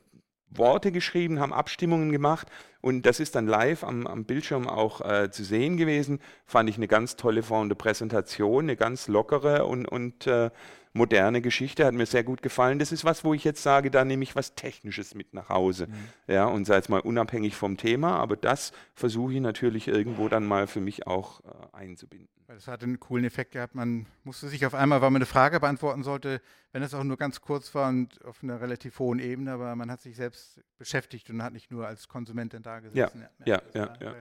[0.51, 2.49] Worte geschrieben, haben Abstimmungen gemacht
[2.83, 6.21] und das ist dann live am, am Bildschirm auch äh, zu sehen gewesen.
[6.45, 10.51] Fand ich eine ganz tolle Form der Präsentation, eine ganz lockere und, und äh,
[10.93, 12.79] moderne Geschichte, hat mir sehr gut gefallen.
[12.79, 15.87] Das ist was, wo ich jetzt sage, da nehme ich was Technisches mit nach Hause.
[15.87, 15.95] Mhm.
[16.27, 20.45] Ja, und sei es mal unabhängig vom Thema, aber das versuche ich natürlich irgendwo dann
[20.45, 22.29] mal für mich auch äh, einzubinden.
[22.49, 23.77] Das hat einen coolen Effekt gehabt.
[23.77, 26.41] Man musste sich auf einmal, weil man eine Frage beantworten sollte,
[26.73, 29.91] wenn es auch nur ganz kurz war und auf einer relativ hohen Ebene, aber man
[29.91, 33.23] hat sich selbst beschäftigt und hat nicht nur als Konsumentin da gesessen.
[33.39, 33.97] Ja, ja, ja.
[34.01, 34.15] ja, ja.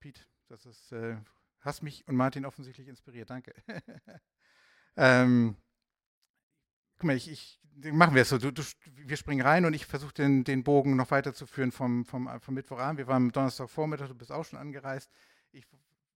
[0.00, 1.16] Pete, das ist, äh,
[1.60, 3.30] hast mich und Martin offensichtlich inspiriert.
[3.30, 3.54] Danke.
[4.96, 5.56] Ähm,
[6.98, 7.60] guck mal, ich, ich,
[7.92, 8.38] machen wir es so.
[8.38, 8.62] Du, du,
[8.96, 12.98] wir springen rein und ich versuche den, den Bogen noch weiterzuführen vom, vom, vom Mittwochabend.
[12.98, 15.10] Wir waren am Donnerstagvormittag, du bist auch schon angereist.
[15.52, 15.66] Ich,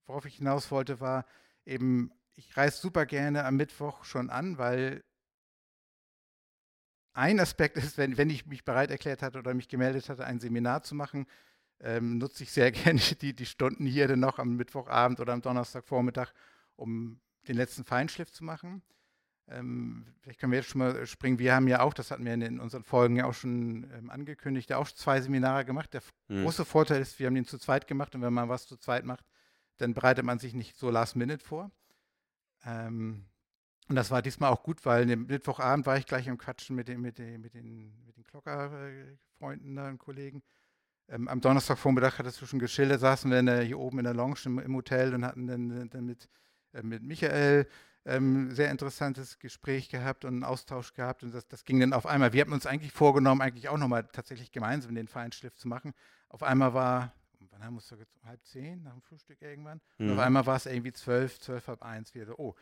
[0.07, 1.27] worauf ich hinaus wollte, war
[1.65, 5.03] eben, ich reise super gerne am Mittwoch schon an, weil
[7.13, 10.39] ein Aspekt ist, wenn, wenn ich mich bereit erklärt hatte oder mich gemeldet hatte, ein
[10.39, 11.27] Seminar zu machen,
[11.81, 15.43] ähm, nutze ich sehr gerne die, die Stunden hier dann noch am Mittwochabend oder am
[15.43, 16.33] Donnerstagvormittag,
[16.77, 18.83] um den letzten Feinschliff zu machen.
[19.49, 21.39] Ähm, vielleicht können wir jetzt schon mal springen.
[21.39, 24.71] Wir haben ja auch, das hatten wir in, unseren Folgen ja auch schon ähm, angekündigt,
[24.71, 25.95] ja auch zwei Seminare gemacht.
[25.95, 26.43] Der mhm.
[26.43, 29.05] große Vorteil ist, wir haben den zu zweit gemacht und wenn man was zu zweit
[29.05, 29.25] macht,
[29.77, 31.71] dann bereitet man sich nicht so last minute vor.
[32.65, 33.27] Ähm,
[33.89, 36.89] und das war diesmal auch gut, weil am Mittwochabend war ich gleich am Quatschen mit
[36.89, 40.43] den, mit den, mit den, mit den Klocker-Freunden und Kollegen.
[41.09, 44.59] Ähm, am Donnerstagvormittag hattest du schon geschildert, saßen wir hier oben in der Lounge im,
[44.59, 46.29] im Hotel und hatten dann, dann mit äh,
[46.83, 47.67] mit Michael
[48.07, 52.07] ähm, sehr interessantes Gespräch gehabt und einen Austausch gehabt und das, das ging dann auf
[52.07, 52.33] einmal.
[52.33, 55.93] Wir hatten uns eigentlich vorgenommen, eigentlich auch nochmal tatsächlich gemeinsam den Feinschliff zu machen.
[56.29, 57.13] Auf einmal war,
[57.51, 59.81] wann haben wir es jetzt halb zehn, nach dem Frühstück irgendwann?
[59.99, 60.13] Mhm.
[60.13, 62.55] Auf einmal war es irgendwie zwölf, zwölf, halb eins wieder so, oh.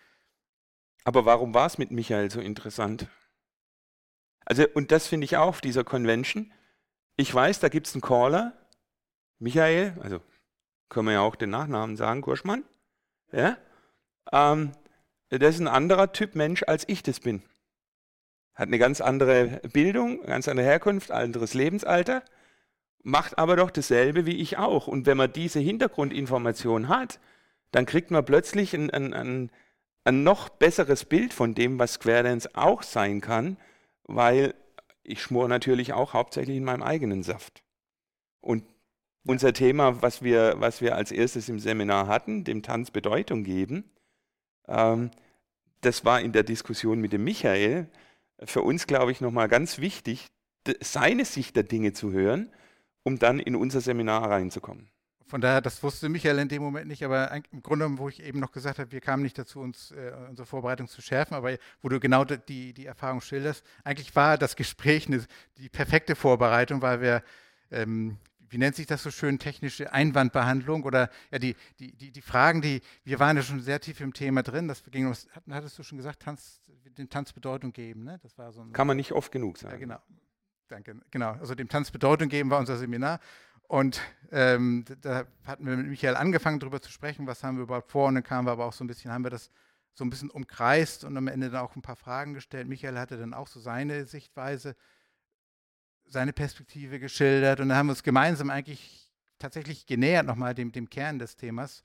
[1.05, 3.09] Aber warum war es mit Michael so interessant?
[4.47, 6.53] Also, und das finde ich auch auf dieser Convention.
[7.17, 8.53] Ich weiß, da gibt es einen Caller,
[9.39, 10.21] Michael, also
[10.89, 12.65] können wir ja auch den Nachnamen sagen, Gurschmann.
[13.33, 13.59] Ja?
[14.33, 14.73] Ähm,
[15.29, 17.43] das ist ein anderer Typ Mensch, als ich das bin.
[18.55, 22.23] Hat eine ganz andere Bildung, ganz andere Herkunft, anderes Lebensalter,
[23.03, 24.87] macht aber doch dasselbe wie ich auch.
[24.87, 27.21] Und wenn man diese Hintergrundinformation hat,
[27.73, 29.51] dann kriegt man plötzlich ein, ein, ein,
[30.05, 33.57] ein noch besseres Bild von dem, was Square Dance auch sein kann,
[34.05, 34.55] weil
[35.03, 37.65] ich schmore natürlich auch hauptsächlich in meinem eigenen Saft.
[38.41, 38.65] Und
[39.27, 43.91] unser Thema, was wir, was wir als erstes im Seminar hatten, dem Tanz Bedeutung geben,
[44.67, 47.89] das war in der Diskussion mit dem Michael
[48.43, 50.29] für uns, glaube ich, nochmal ganz wichtig,
[50.81, 52.51] seine Sicht der Dinge zu hören,
[53.03, 54.89] um dann in unser Seminar reinzukommen.
[55.27, 58.41] Von daher, das wusste Michael in dem Moment nicht, aber im Grunde, wo ich eben
[58.41, 61.89] noch gesagt habe, wir kamen nicht dazu, uns äh, unsere Vorbereitung zu schärfen, aber wo
[61.89, 65.25] du genau die, die Erfahrung schilderst, eigentlich war das Gespräch eine,
[65.57, 67.23] die perfekte Vorbereitung, weil wir
[67.71, 68.19] ähm,
[68.55, 72.63] wie nennt sich das so schön, technische Einwandbehandlung oder ja, die, die, die, die Fragen,
[72.63, 75.15] die, wir waren ja schon sehr tief im Thema drin, das ging um,
[75.51, 76.61] hattest du schon gesagt, Tanz,
[76.97, 78.21] dem Tanz Bedeutung geben, ne?
[78.23, 79.75] Das war so ein, Kann man nicht oft genug sagen.
[79.75, 79.99] Ja, genau.
[80.69, 81.33] Danke, genau.
[81.33, 83.19] Also dem Tanz Bedeutung geben war unser Seminar
[83.67, 87.91] und ähm, da hatten wir mit Michael angefangen, darüber zu sprechen, was haben wir überhaupt
[87.91, 89.51] vor und dann kamen wir aber auch so ein bisschen, haben wir das
[89.95, 92.69] so ein bisschen umkreist und am Ende dann auch ein paar Fragen gestellt.
[92.69, 94.77] Michael hatte dann auch so seine Sichtweise
[96.07, 100.89] seine Perspektive geschildert und dann haben wir uns gemeinsam eigentlich tatsächlich genähert nochmal dem, dem
[100.89, 101.83] Kern des Themas,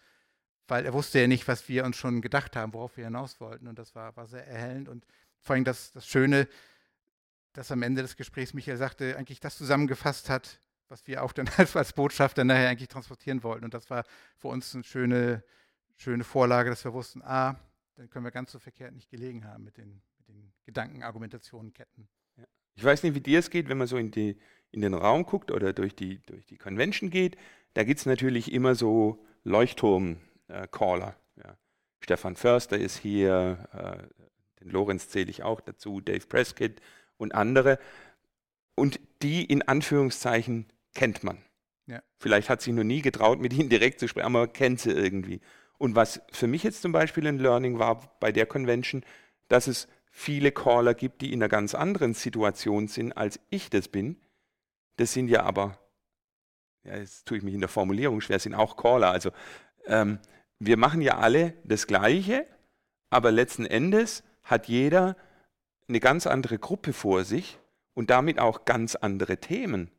[0.68, 3.68] weil er wusste ja nicht, was wir uns schon gedacht haben, worauf wir hinaus wollten
[3.68, 5.06] und das war, war sehr erhellend und
[5.42, 6.48] vor allem das, das Schöne,
[7.54, 11.50] dass am Ende des Gesprächs Michael sagte, eigentlich das zusammengefasst hat, was wir auch dann
[11.58, 13.66] als, Botschafter nachher eigentlich transportieren wollten.
[13.66, 14.04] Und das war
[14.38, 15.44] für uns eine schöne,
[15.96, 17.60] schöne Vorlage, dass wir wussten, ah,
[17.96, 21.74] dann können wir ganz so verkehrt nicht gelegen haben mit den, mit den Gedanken, Argumentationen,
[21.74, 22.08] Ketten.
[22.80, 24.38] Ich weiß nicht, wie dir es geht, wenn man so in, die,
[24.72, 27.36] in den Raum guckt oder durch die, durch die Convention geht.
[27.74, 31.14] Da gibt es natürlich immer so Leuchtturm-Caller.
[31.36, 31.58] Ja.
[32.00, 36.80] Stefan Förster ist hier, äh, den Lorenz zähle ich auch dazu, Dave Prescott
[37.18, 37.80] und andere.
[38.76, 41.40] Und die in Anführungszeichen kennt man.
[41.86, 42.02] Ja.
[42.18, 44.92] Vielleicht hat sie noch nie getraut, mit ihnen direkt zu sprechen, aber man kennt sie
[44.92, 45.42] irgendwie.
[45.80, 49.04] Und was für mich jetzt zum Beispiel ein Learning war bei der Convention,
[49.50, 49.90] dass es
[50.20, 54.18] viele Caller gibt, die in einer ganz anderen Situation sind, als ich das bin.
[54.98, 55.80] Das sind ja aber,
[56.84, 59.12] ja, jetzt tue ich mich in der Formulierung schwer, sind auch Caller.
[59.12, 59.32] Also
[59.86, 60.20] ähm,
[60.60, 62.46] wir machen ja alle das Gleiche,
[63.10, 65.16] aber letzten Endes hat jeder
[65.88, 67.58] eine ganz andere Gruppe vor sich
[67.94, 69.90] und damit auch ganz andere Themen.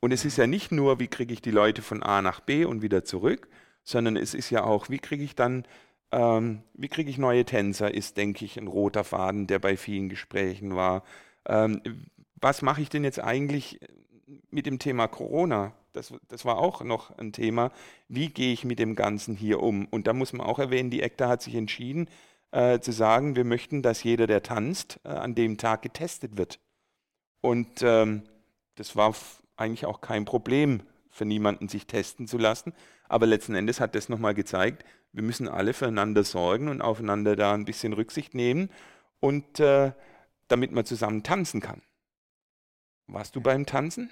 [0.00, 2.66] Und es ist ja nicht nur, wie kriege ich die Leute von A nach B
[2.66, 3.48] und wieder zurück,
[3.84, 5.64] sondern es ist ja auch, wie kriege ich dann,
[6.12, 10.08] ähm, wie kriege ich neue Tänzer, ist, denke ich, ein roter Faden, der bei vielen
[10.08, 11.02] Gesprächen war.
[11.46, 11.82] Ähm,
[12.36, 13.80] was mache ich denn jetzt eigentlich
[14.50, 15.72] mit dem Thema Corona?
[15.92, 17.72] Das, das war auch noch ein Thema.
[18.08, 19.86] Wie gehe ich mit dem Ganzen hier um?
[19.86, 22.08] Und da muss man auch erwähnen, die ECTA hat sich entschieden,
[22.52, 26.60] äh, zu sagen, wir möchten, dass jeder, der tanzt, äh, an dem Tag getestet wird.
[27.40, 28.22] Und ähm,
[28.74, 29.14] das war
[29.56, 32.74] eigentlich auch kein Problem für niemanden, sich testen zu lassen.
[33.08, 34.84] Aber letzten Endes hat das nochmal gezeigt,
[35.16, 38.68] wir müssen alle füreinander sorgen und aufeinander da ein bisschen Rücksicht nehmen
[39.18, 39.92] und äh,
[40.46, 41.80] damit man zusammen tanzen kann.
[43.06, 44.10] Warst du beim Tanzen?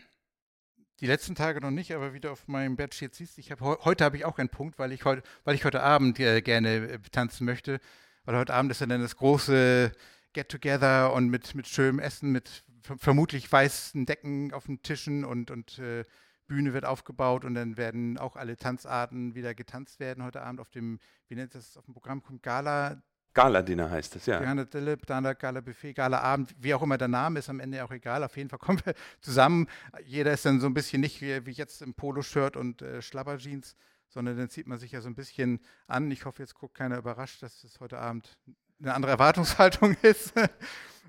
[1.00, 4.02] Die letzten Tage noch nicht, aber wieder auf meinem Bett steht siehst, ich hab, heute
[4.02, 6.98] habe ich auch einen Punkt, weil ich, heut, weil ich heute Abend äh, gerne äh,
[7.12, 7.80] tanzen möchte,
[8.24, 9.92] weil heute Abend ist ja dann das große
[10.32, 15.78] Get-Together und mit, mit schönem Essen, mit vermutlich weißen Decken auf den Tischen und, und
[15.78, 16.04] äh,
[16.46, 20.70] Bühne wird aufgebaut und dann werden auch alle Tanzarten wieder getanzt werden heute Abend auf
[20.70, 23.02] dem, wie nennt das auf dem Programm kommt, Gala.
[23.34, 24.38] Gala-Dinner heißt das, ja.
[24.38, 28.22] Gala Dillip, Gala-Buffet, Gala-Abend, wie auch immer der Name ist, am Ende auch egal.
[28.22, 29.68] Auf jeden Fall kommen wir zusammen.
[30.04, 33.74] Jeder ist dann so ein bisschen nicht wie, wie jetzt im Poloshirt und äh, Schlabberjeans,
[34.08, 36.10] sondern dann zieht man sich ja so ein bisschen an.
[36.12, 38.38] Ich hoffe, jetzt guckt keiner überrascht, dass es heute Abend
[38.80, 40.32] eine andere Erwartungshaltung ist.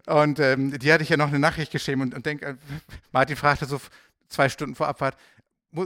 [0.07, 2.55] Und ähm, die hatte ich ja noch eine Nachricht geschrieben und, und denk, äh,
[3.11, 3.79] Martin fragte so
[4.27, 5.17] zwei Stunden vor Abfahrt,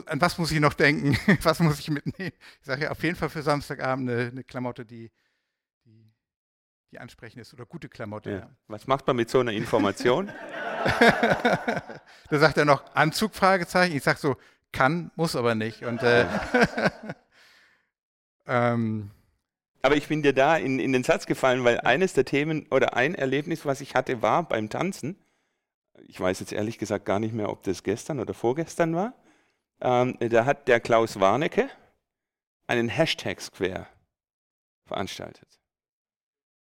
[0.06, 1.18] an was muss ich noch denken?
[1.44, 2.34] was muss ich mitnehmen?
[2.60, 5.12] Ich sage ja auf jeden Fall für Samstagabend eine, eine Klamotte, die,
[5.86, 6.12] die,
[6.92, 8.32] die ansprechend ist oder gute Klamotte.
[8.32, 8.50] Ja.
[8.68, 10.28] Was macht man mit so einer Information?
[12.30, 13.96] da sagt er noch Anzug, Fragezeichen.
[13.96, 14.38] Ich sage so,
[14.72, 15.84] kann, muss aber nicht.
[15.84, 16.26] Und äh,
[18.48, 19.12] ähm,
[19.82, 22.96] aber ich bin dir da in, in den Satz gefallen, weil eines der Themen oder
[22.96, 25.18] ein Erlebnis, was ich hatte, war beim Tanzen.
[26.08, 29.14] Ich weiß jetzt ehrlich gesagt gar nicht mehr, ob das gestern oder vorgestern war.
[29.82, 31.70] Ähm, da hat der Klaus Warnecke
[32.68, 33.88] einen Hashtag Square
[34.86, 35.48] veranstaltet.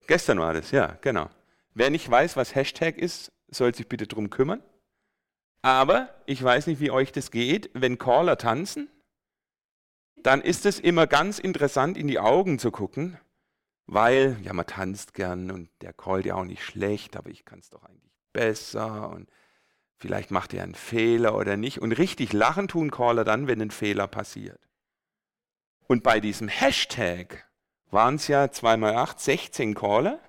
[0.08, 1.30] Gestern war das, ja, genau.
[1.74, 4.64] Wer nicht weiß, was Hashtag ist, soll sich bitte drum kümmern.
[5.62, 8.90] Aber ich weiß nicht, wie euch das geht, wenn Caller tanzen
[10.24, 13.18] dann ist es immer ganz interessant, in die Augen zu gucken,
[13.86, 17.60] weil, ja, man tanzt gern und der callt ja auch nicht schlecht, aber ich kann
[17.60, 19.30] es doch eigentlich besser und
[19.96, 21.80] vielleicht macht er einen Fehler oder nicht.
[21.80, 24.60] Und richtig lachen tun Caller dann, wenn ein Fehler passiert.
[25.88, 27.48] Und bei diesem Hashtag
[27.90, 30.20] waren es ja 2 mal 8, 16 Caller.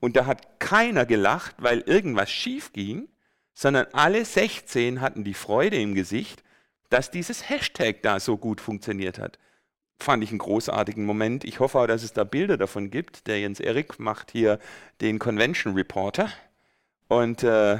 [0.00, 3.08] Und da hat keiner gelacht, weil irgendwas schief ging,
[3.54, 6.42] sondern alle 16 hatten die Freude im Gesicht,
[6.88, 9.38] dass dieses Hashtag da so gut funktioniert hat.
[9.98, 11.44] Fand ich einen großartigen Moment.
[11.44, 13.26] Ich hoffe auch, dass es da Bilder davon gibt.
[13.26, 14.58] Der Jens Erik macht hier
[15.02, 16.30] den Convention Reporter
[17.10, 17.78] und äh,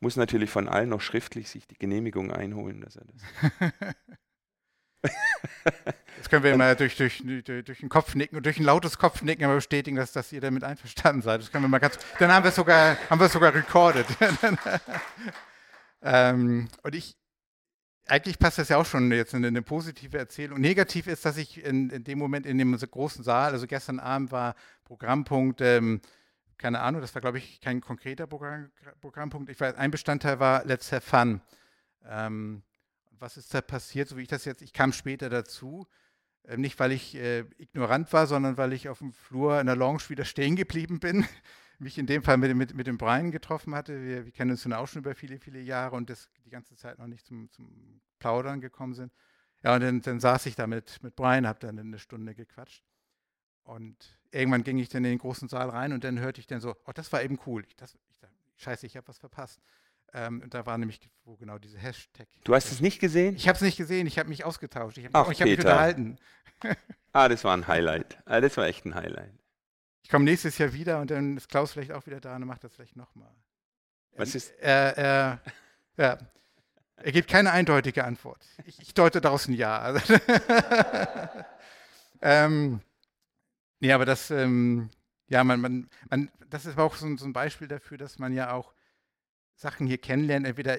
[0.00, 3.62] muss natürlich von allen noch schriftlich sich die Genehmigung einholen, dass er das.
[6.18, 9.56] Das können wir immer durch, durch, durch, den Kopfnicken und durch ein lautes Kopfnicken aber
[9.56, 11.40] bestätigen, dass, dass ihr damit einverstanden seid.
[11.40, 11.98] Das können wir mal ganz.
[12.18, 14.06] Dann haben wir es sogar, haben wir sogar recorded.
[16.02, 17.16] ähm, und ich,
[18.08, 20.60] eigentlich passt das ja auch schon jetzt in eine positive Erzählung.
[20.60, 24.32] Negativ ist, dass ich in, in dem Moment in dem großen Saal, also gestern Abend
[24.32, 26.00] war Programmpunkt, ähm,
[26.58, 29.50] keine Ahnung, das war glaube ich kein konkreter Programm, Programmpunkt.
[29.50, 31.40] Ich weiß, ein Bestandteil war Let's Have Fun.
[32.04, 32.62] Ähm,
[33.18, 35.86] was ist da passiert, so wie ich das jetzt, ich kam später dazu.
[36.44, 39.76] Ähm, nicht, weil ich äh, ignorant war, sondern weil ich auf dem Flur in der
[39.76, 41.26] Lounge wieder stehen geblieben bin
[41.78, 44.02] mich in dem Fall mit, mit, mit dem Brian getroffen hatte.
[44.02, 46.74] Wir, wir kennen uns nun auch schon über viele, viele Jahre und das die ganze
[46.76, 49.12] Zeit noch nicht zum, zum Plaudern gekommen sind.
[49.62, 52.84] Ja, und dann, dann saß ich da mit, mit Brian, habe dann eine Stunde gequatscht.
[53.66, 53.96] Und
[54.30, 56.76] irgendwann ging ich dann in den großen Saal rein und dann hörte ich dann so,
[56.86, 57.64] oh, das war eben cool.
[57.66, 59.60] Ich, das, ich dachte, scheiße, ich habe was verpasst.
[60.12, 62.28] Ähm, da war nämlich, wo genau diese Hashtag.
[62.44, 63.34] Du hast es nicht gesehen?
[63.34, 64.98] Ich habe es nicht gesehen, ich habe mich ausgetauscht.
[64.98, 66.16] Ich habe Ach, ich hab mich unterhalten.
[67.12, 68.18] Ah, das war ein Highlight.
[68.26, 69.32] Ah, das war echt ein Highlight.
[70.02, 72.62] Ich komme nächstes Jahr wieder und dann ist Klaus vielleicht auch wieder da und macht
[72.62, 73.34] das vielleicht nochmal.
[74.16, 75.40] Was ist- Er, er,
[75.96, 76.18] ja.
[76.96, 78.44] er gibt keine eindeutige Antwort.
[78.66, 79.94] Ich, ich deute daraus ein Ja.
[82.22, 82.80] Ähm,
[83.80, 84.90] nee, aber das, ähm,
[85.28, 88.32] ja, man, man, man, das ist auch so, ein- so ein Beispiel dafür, dass man
[88.32, 88.72] ja auch
[89.56, 90.46] Sachen hier kennenlernt.
[90.46, 90.78] Entweder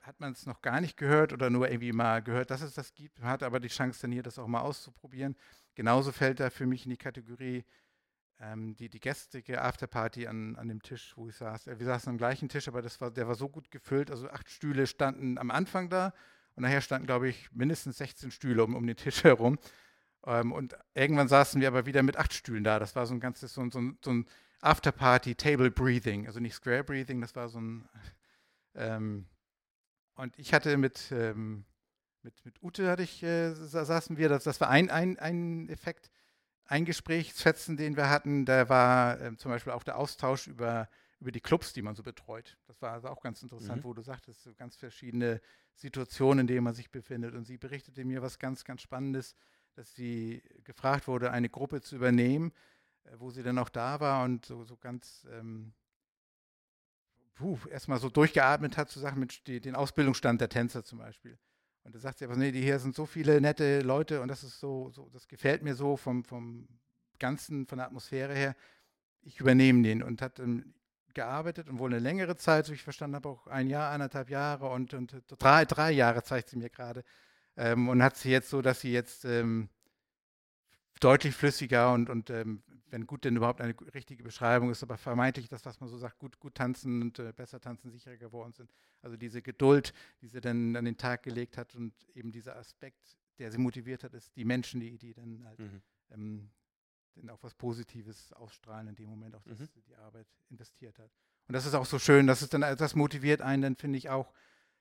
[0.00, 2.94] hat man es noch gar nicht gehört oder nur irgendwie mal gehört, dass es das
[2.94, 5.36] gibt, man hat aber die Chance dann hier das auch mal auszuprobieren.
[5.74, 7.64] Genauso fällt da für mich in die Kategorie
[8.40, 11.68] ähm, die, die gestrige Afterparty an, an dem Tisch, wo ich saß.
[11.68, 14.10] Äh, Wir saßen am gleichen Tisch, aber das war, der war so gut gefüllt.
[14.10, 16.12] Also acht Stühle standen am Anfang da
[16.54, 19.58] und nachher standen, glaube ich, mindestens 16 Stühle um, um den Tisch herum.
[20.26, 22.78] Ähm, und irgendwann saßen wir aber wieder mit acht Stühlen da.
[22.78, 24.26] Das war so ein ganzes, so, ein- so, so ein
[24.60, 26.26] Afterparty, Table Breathing.
[26.26, 27.88] Also nicht Square Breathing, das war so ein.
[28.78, 29.26] Ähm,
[30.14, 31.64] und ich hatte mit, ähm,
[32.22, 35.68] mit, mit Ute hatte ich, äh, sa- saßen wir, das, das war ein, ein, ein
[35.68, 36.10] Effekt,
[36.66, 40.88] ein Gesprächsfetzen, den wir hatten, da war ähm, zum Beispiel auch der Austausch über,
[41.20, 42.58] über die Clubs, die man so betreut.
[42.66, 43.84] Das war also auch ganz interessant, Mhm.
[43.84, 45.40] wo du sagtest, so ganz verschiedene
[45.74, 47.34] Situationen, in denen man sich befindet.
[47.34, 49.36] Und sie berichtete mir was ganz, ganz Spannendes,
[49.76, 52.52] dass sie gefragt wurde, eine Gruppe zu übernehmen,
[53.04, 55.72] äh, wo sie dann auch da war und so, so ganz ähm,
[57.70, 61.38] erstmal so durchgeatmet hat, zu sagen, Mensch, die, den Ausbildungsstand der Tänzer zum Beispiel.
[61.84, 64.42] Und da sagt sie aber, nee, die hier sind so viele nette Leute und das
[64.42, 66.66] ist so, so das gefällt mir so vom, vom
[67.18, 68.56] Ganzen, von der Atmosphäre her.
[69.20, 70.74] Ich übernehme den und hat ähm,
[71.14, 74.68] gearbeitet und wohl eine längere Zeit, so ich verstanden habe, auch ein Jahr, anderthalb Jahre
[74.70, 77.04] und, und drei, drei Jahre zeigt sie mir gerade.
[77.56, 79.68] Ähm, und hat sie jetzt so, dass sie jetzt ähm,
[81.00, 85.48] deutlich flüssiger und, und ähm, wenn gut denn überhaupt eine richtige Beschreibung ist, aber vermeintlich
[85.48, 88.70] das, was man so sagt, gut, gut tanzen und äh, besser tanzen, sicherer geworden sind.
[89.02, 89.92] Also diese Geduld,
[90.22, 94.04] die sie dann an den Tag gelegt hat und eben dieser Aspekt, der sie motiviert
[94.04, 95.82] hat, ist die Menschen, die, die dann halt Mhm.
[96.10, 96.50] ähm,
[97.16, 99.66] dann auch was Positives ausstrahlen in dem Moment, auch dass Mhm.
[99.74, 101.10] sie die Arbeit investiert hat.
[101.48, 104.10] Und das ist auch so schön, dass es dann, das motiviert einen dann, finde ich,
[104.10, 104.32] auch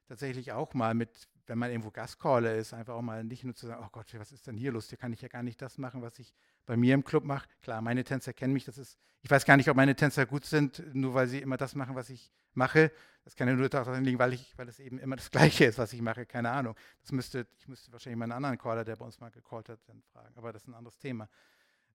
[0.07, 3.67] tatsächlich auch mal mit, wenn man irgendwo Gastcaller ist, einfach auch mal nicht nur zu
[3.67, 4.89] sagen, oh Gott, was ist denn hier los?
[4.89, 6.33] Hier kann ich ja gar nicht das machen, was ich
[6.65, 7.47] bei mir im Club mache.
[7.61, 10.45] Klar, meine Tänzer kennen mich, das ist, ich weiß gar nicht, ob meine Tänzer gut
[10.45, 12.91] sind, nur weil sie immer das machen, was ich mache.
[13.23, 15.77] Das kann ja nur daran liegen, weil ich, weil es eben immer das Gleiche ist,
[15.77, 16.75] was ich mache, keine Ahnung.
[17.01, 19.79] Das müsste, ich müsste wahrscheinlich mal einen anderen Caller, der bei uns mal gecallt hat,
[19.87, 20.35] dann fragen.
[20.37, 21.29] Aber das ist ein anderes Thema.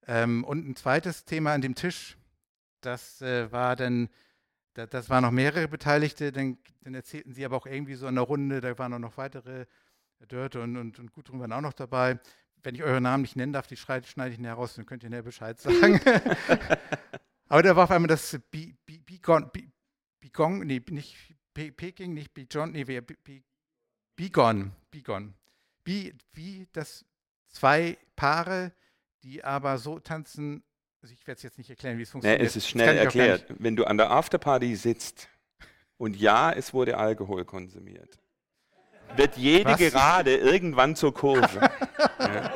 [0.07, 2.17] Ähm, und ein zweites Thema an dem Tisch,
[2.81, 4.09] das äh, war dann,
[4.75, 8.15] da, das waren noch mehrere Beteiligte, dann, dann erzählten sie aber auch irgendwie so in
[8.15, 9.67] der Runde, da waren auch noch weitere,
[10.29, 12.21] Dörte und, und, und Gudrun waren auch noch dabei.
[12.63, 15.09] Wenn ich eure Namen nicht nennen darf, die schneide, ich nachher raus, dann könnt ihr
[15.11, 15.99] näher Bescheid sagen.
[17.49, 19.71] aber da war auf einmal das Bi- Bi- Bigon, Bi-
[20.21, 21.17] Bigon, nee, nicht
[21.55, 22.85] Pe- Peking, nicht Bijon, nee,
[24.15, 25.35] Bigon, Bigon.
[25.85, 27.05] Wie das
[27.49, 28.73] zwei Paare,
[29.23, 30.63] die aber so tanzen,
[31.03, 32.43] also ich werde es jetzt nicht erklären, wie es Nee, funktioniert.
[32.43, 33.47] es ist schnell erklärt.
[33.59, 35.29] Wenn du an der Afterparty sitzt
[35.97, 38.19] und ja, es wurde Alkohol konsumiert,
[39.17, 39.79] wird jede Was?
[39.79, 41.61] Gerade irgendwann zur Kurve.
[42.19, 42.53] ja.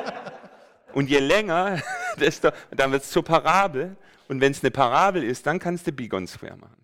[0.93, 1.81] Und je länger,
[2.21, 3.97] desto, dann wird es zur Parabel.
[4.29, 6.77] Und wenn es eine Parabel ist, dann kannst du Bigon Square machen.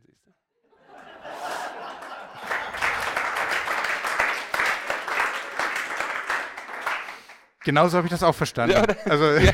[7.64, 8.76] Genauso habe ich das auch verstanden.
[8.76, 9.52] Ja, also, Ja,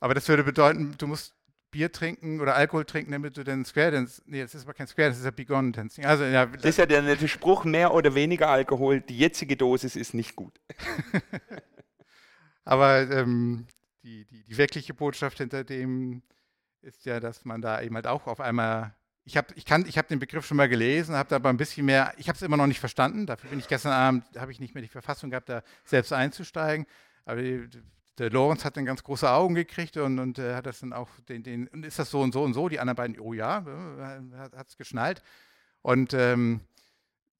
[0.00, 1.34] aber das würde bedeuten, du musst
[1.70, 4.22] Bier trinken oder Alkohol trinken, damit du den Square Dance.
[4.26, 6.06] Nee, das ist aber kein Square, das ist ja Bigon Dancing.
[6.06, 9.96] Also, ja, Das ist ja der nette Spruch, mehr oder weniger Alkohol, die jetzige Dosis
[9.96, 10.60] ist nicht gut.
[12.64, 13.66] aber ähm,
[14.02, 16.22] die, die, die wirkliche Botschaft hinter dem
[16.80, 18.94] ist ja, dass man da eben halt auch auf einmal.
[19.24, 21.56] Ich habe ich kann, ich hab den Begriff schon mal gelesen, habe da aber ein
[21.56, 22.14] bisschen mehr.
[22.16, 23.26] Ich habe es immer noch nicht verstanden.
[23.26, 26.86] Dafür bin ich gestern Abend, habe ich nicht mehr die Verfassung gehabt, da selbst einzusteigen.
[27.24, 27.68] Aber die,
[28.18, 31.08] der Lorenz hat dann ganz große Augen gekriegt und, und äh, hat das dann auch
[31.28, 32.68] den, den, und ist das so und so und so?
[32.68, 35.22] Die anderen beiden, oh ja, äh, hat es geschnallt.
[35.82, 36.60] Und ähm,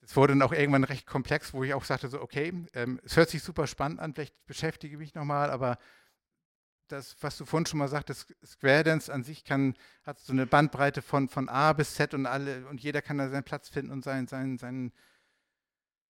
[0.03, 3.17] es wurde dann auch irgendwann recht komplex, wo ich auch sagte, so, okay, ähm, es
[3.17, 5.79] hört sich super spannend an, vielleicht beschäftige ich mich nochmal, aber
[6.89, 9.75] das, was du vorhin schon mal sagtest, Square Dance an sich kann,
[10.05, 13.29] hat so eine Bandbreite von, von A bis Z und alle, und jeder kann da
[13.29, 14.93] seinen Platz finden und sein, sein, sein,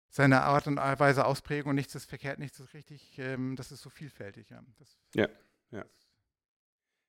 [0.10, 3.82] seine Art und Weise ausprägen und nichts ist verkehrt, nichts ist richtig, ähm, das ist
[3.82, 4.62] so vielfältig, ja.
[4.80, 4.98] Das,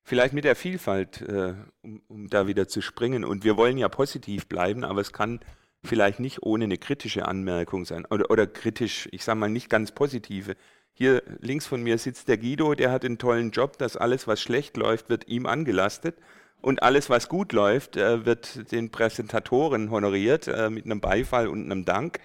[0.09, 3.27] Vielleicht mit der Vielfalt, äh, um, um da wieder zu springen.
[3.27, 5.41] Und wir wollen ja positiv bleiben, aber es kann
[5.85, 8.07] vielleicht nicht ohne eine kritische Anmerkung sein.
[8.07, 10.57] Oder, oder kritisch, ich sage mal nicht ganz positive.
[10.95, 14.41] Hier links von mir sitzt der Guido, der hat einen tollen Job, dass alles, was
[14.41, 16.17] schlecht läuft, wird ihm angelastet.
[16.63, 21.71] Und alles, was gut läuft, äh, wird den Präsentatoren honoriert äh, mit einem Beifall und
[21.71, 22.19] einem Dank.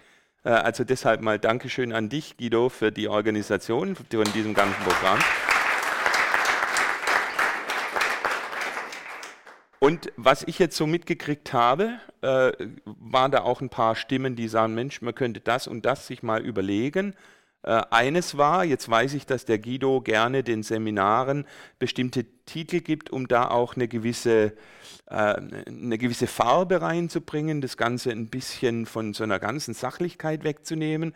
[0.44, 5.20] Äh, also deshalb mal Dankeschön an dich, Guido, für die Organisation von diesem ganzen Programm.
[9.80, 12.54] Und was ich jetzt so mitgekriegt habe, äh,
[12.86, 16.24] waren da auch ein paar Stimmen, die sagen, Mensch, man könnte das und das sich
[16.24, 17.16] mal überlegen.
[17.64, 21.46] Äh, eines war, jetzt weiß ich, dass der Guido gerne den Seminaren
[21.80, 24.54] bestimmte Titel gibt, um da auch eine gewisse,
[25.10, 31.14] äh, eine gewisse Farbe reinzubringen, das Ganze ein bisschen von so einer ganzen Sachlichkeit wegzunehmen.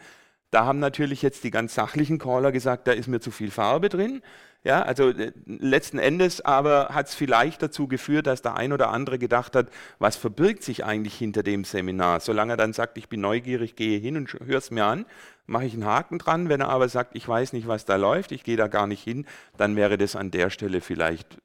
[0.51, 3.89] Da haben natürlich jetzt die ganz sachlichen Caller gesagt, da ist mir zu viel Farbe
[3.89, 4.21] drin.
[4.63, 8.89] Ja, also äh, letzten Endes aber hat es vielleicht dazu geführt, dass der ein oder
[8.89, 9.69] andere gedacht hat,
[9.99, 12.19] was verbirgt sich eigentlich hinter dem Seminar?
[12.19, 15.05] Solange er dann sagt, ich bin neugierig, gehe hin und höre es mir an,
[15.45, 16.49] mache ich einen Haken dran.
[16.49, 19.03] Wenn er aber sagt, ich weiß nicht, was da läuft, ich gehe da gar nicht
[19.03, 19.25] hin,
[19.57, 21.37] dann wäre das an der Stelle vielleicht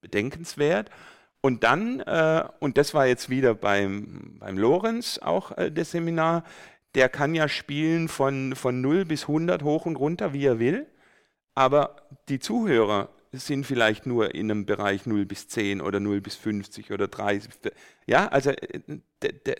[0.00, 0.90] bedenkenswert.
[1.40, 6.42] Und dann, äh, und das war jetzt wieder beim, beim Lorenz auch äh, das Seminar,
[6.96, 10.86] der kann ja spielen von, von 0 bis 100 hoch und runter, wie er will.
[11.54, 11.96] Aber
[12.30, 16.92] die Zuhörer sind vielleicht nur in einem Bereich 0 bis 10 oder 0 bis 50
[16.92, 17.52] oder 30.
[18.06, 18.80] Ja, also äh,
[19.20, 19.56] der, der,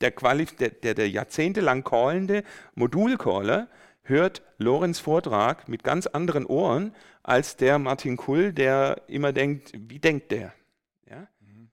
[0.00, 2.42] der, Qualif der, der, der jahrzehntelang callende
[2.74, 3.68] Modulcaller
[4.02, 10.00] hört Lorenz Vortrag mit ganz anderen Ohren als der Martin Kull, der immer denkt, wie
[10.00, 10.52] denkt der?
[11.08, 11.28] Ja?
[11.38, 11.70] Mhm.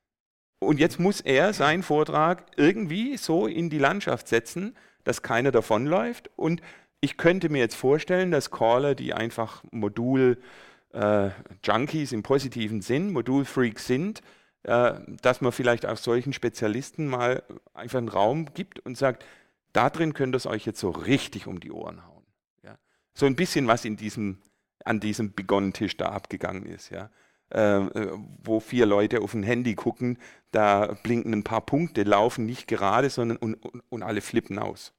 [0.60, 6.32] Und jetzt muss er seinen Vortrag irgendwie so in die Landschaft setzen, dass keiner davonläuft.
[6.36, 6.62] Und
[7.02, 13.88] ich könnte mir jetzt vorstellen, dass Caller, die einfach Modul-Junkies äh, im positiven Sinn, Modul-Freaks
[13.88, 14.22] sind,
[14.64, 17.44] äh, dass man vielleicht auch solchen Spezialisten mal
[17.74, 19.26] einfach einen Raum gibt und sagt,
[19.74, 22.24] da drin könnt ihr es euch jetzt so richtig um die Ohren hauen.
[22.64, 22.78] Ja?
[23.14, 24.42] So ein bisschen, was in diesem,
[24.86, 26.92] an diesem Begonnen-Tisch da abgegangen ist.
[26.92, 27.10] Ja?
[27.54, 30.18] Äh, äh, wo vier Leute auf ein Handy gucken,
[30.52, 34.94] da blinken ein paar Punkte, laufen nicht gerade, sondern und, und, und alle flippen aus.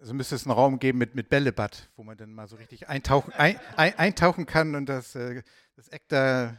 [0.00, 2.88] Also müsste es einen Raum geben mit, mit Bällebad, wo man dann mal so richtig
[2.88, 5.42] eintauchen, ein, ein, eintauchen kann und das, äh,
[5.76, 6.56] das Ektar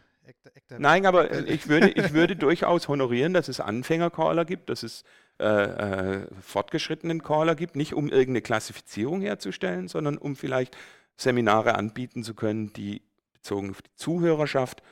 [0.77, 5.03] Nein, aber äh, ich würde, ich würde durchaus honorieren, dass es Anfänger-Caller gibt, dass es
[5.39, 10.77] äh, äh, fortgeschrittenen Caller gibt, nicht um irgendeine Klassifizierung herzustellen, sondern um vielleicht
[11.17, 13.01] Seminare anbieten zu können, die
[13.33, 14.83] bezogen auf die Zuhörerschaft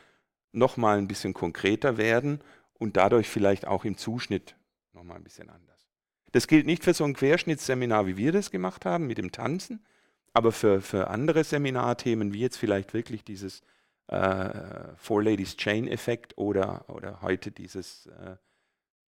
[0.57, 2.41] nochmal ein bisschen konkreter werden
[2.73, 4.55] und dadurch vielleicht auch im Zuschnitt
[4.93, 5.87] nochmal ein bisschen anders.
[6.31, 9.85] Das gilt nicht für so ein Querschnittsseminar, wie wir das gemacht haben mit dem Tanzen,
[10.33, 13.61] aber für, für andere Seminarthemen, wie jetzt vielleicht wirklich dieses
[14.07, 14.49] äh,
[14.97, 18.35] Four Ladies Chain Effekt oder, oder heute dieses, äh,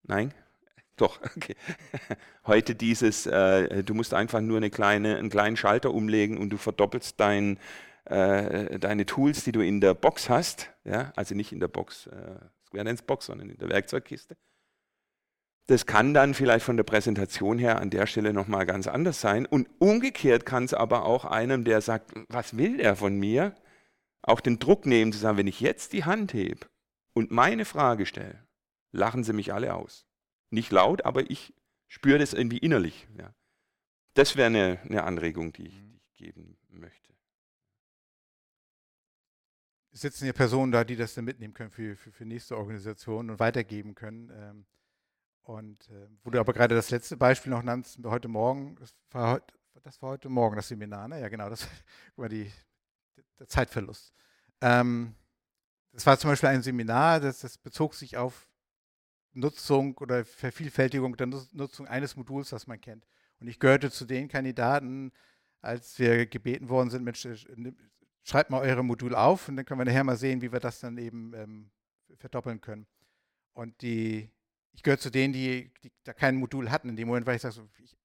[0.04, 0.34] nein,
[0.96, 1.56] doch, okay.
[2.46, 6.58] heute dieses, äh, du musst einfach nur eine kleine, einen kleinen Schalter umlegen und du
[6.58, 7.60] verdoppelst dein,
[8.06, 12.08] äh, deine Tools, die du in der Box hast, ja, also nicht in der Box,
[12.08, 12.36] äh,
[12.66, 14.38] Square Dance Box, sondern in der Werkzeugkiste.
[15.68, 19.46] Das kann dann vielleicht von der Präsentation her an der Stelle nochmal ganz anders sein.
[19.46, 23.54] Und umgekehrt kann es aber auch einem, der sagt, was will der von mir,
[24.24, 26.68] auch den Druck nehmen zu sagen, wenn ich jetzt die Hand hebe
[27.14, 28.48] und meine Frage stelle,
[28.92, 30.08] lachen sie mich alle aus.
[30.50, 31.54] Nicht laut, aber ich
[31.88, 33.08] spüre das irgendwie innerlich.
[33.18, 33.34] Ja.
[34.16, 37.09] Das wäre eine, eine Anregung, die ich, die ich geben möchte.
[39.92, 43.40] Sitzen hier Personen da, die das dann mitnehmen können für, für, für nächste Organisationen und
[43.40, 44.32] weitergeben können.
[44.34, 44.66] Ähm,
[45.44, 49.34] und äh, wo du aber gerade das letzte Beispiel noch nannst, heute Morgen, das war
[49.34, 51.20] heute, das war heute Morgen das Seminar, ne?
[51.20, 51.68] Ja, genau, das
[52.16, 52.52] war die,
[53.40, 54.14] der Zeitverlust.
[54.62, 55.16] Ähm,
[55.92, 58.48] das war zum Beispiel ein Seminar, das, das bezog sich auf
[59.34, 63.08] Nutzung oder Vervielfältigung der Nutzung eines Moduls, das man kennt.
[63.40, 65.12] Und ich gehörte zu den Kandidaten,
[65.62, 67.28] als wir gebeten worden sind, Mensch,
[68.24, 70.80] schreibt mal eure Modul auf und dann können wir nachher mal sehen, wie wir das
[70.80, 71.72] dann eben ähm,
[72.18, 72.88] verdoppeln können.
[73.54, 74.30] Und die
[74.74, 77.42] ich gehöre zu denen, die, die, da kein Modul hatten in dem Moment, weil ich
[77.42, 77.98] sage, so, ich,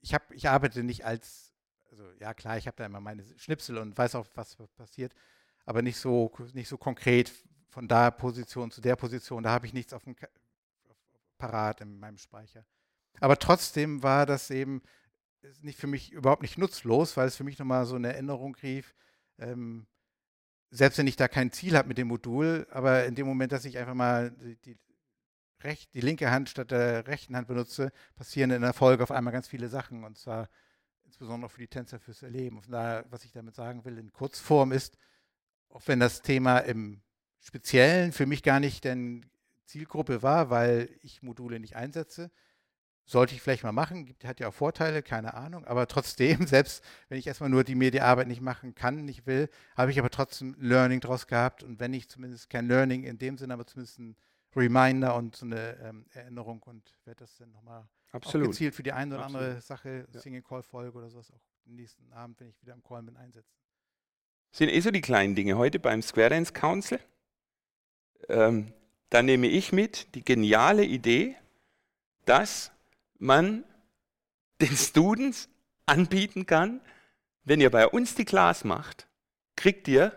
[0.00, 1.52] ich, ich arbeite nicht als,
[1.90, 5.14] also ja klar, ich habe da immer meine Schnipsel und weiß auch, was passiert,
[5.66, 7.32] aber nicht so, nicht so konkret
[7.68, 10.16] von der Position zu der Position, da habe ich nichts auf dem
[11.38, 12.66] parat in meinem Speicher.
[13.20, 14.82] Aber trotzdem war das eben
[15.62, 18.94] nicht für mich überhaupt nicht nutzlos, weil es für mich nochmal so eine Erinnerung rief,
[19.38, 19.86] ähm,
[20.70, 23.64] selbst wenn ich da kein Ziel habe mit dem Modul, aber in dem Moment, dass
[23.64, 24.78] ich einfach mal die, die
[25.62, 29.32] recht, die linke Hand statt der rechten Hand benutze, passieren in der Folge auf einmal
[29.32, 30.48] ganz viele Sachen und zwar
[31.04, 32.58] insbesondere für die Tänzer fürs Erleben.
[32.58, 34.96] Und daher, was ich damit sagen will, in Kurzform ist,
[35.68, 37.02] auch wenn das Thema im
[37.40, 39.28] Speziellen für mich gar nicht denn
[39.64, 42.30] Zielgruppe war, weil ich Module nicht einsetze,
[43.10, 46.84] sollte ich vielleicht mal machen, gibt, hat ja auch Vorteile, keine Ahnung, aber trotzdem, selbst
[47.08, 50.54] wenn ich erstmal nur die Mediaarbeit nicht machen kann, nicht will, habe ich aber trotzdem
[50.58, 54.16] Learning draus gehabt und wenn nicht zumindest kein Learning in dem Sinne, aber zumindest ein
[54.54, 59.14] Reminder und so eine ähm, Erinnerung und werde das dann nochmal gezielt für die eine
[59.14, 59.46] oder Absolut.
[59.46, 60.20] andere Sache, ja.
[60.20, 63.54] Single-Call-Folge oder sowas auch den nächsten Abend, wenn ich wieder im Call bin, einsetzen.
[64.52, 65.56] Sind eh so die kleinen Dinge.
[65.56, 66.98] Heute beim Square Dance Council,
[68.28, 68.72] ähm,
[69.08, 71.36] da nehme ich mit die geniale Idee,
[72.24, 72.72] dass
[73.20, 73.64] man
[74.60, 75.48] den Students
[75.86, 76.80] anbieten kann,
[77.44, 79.06] wenn ihr bei uns die Class macht,
[79.56, 80.12] kriegt ihr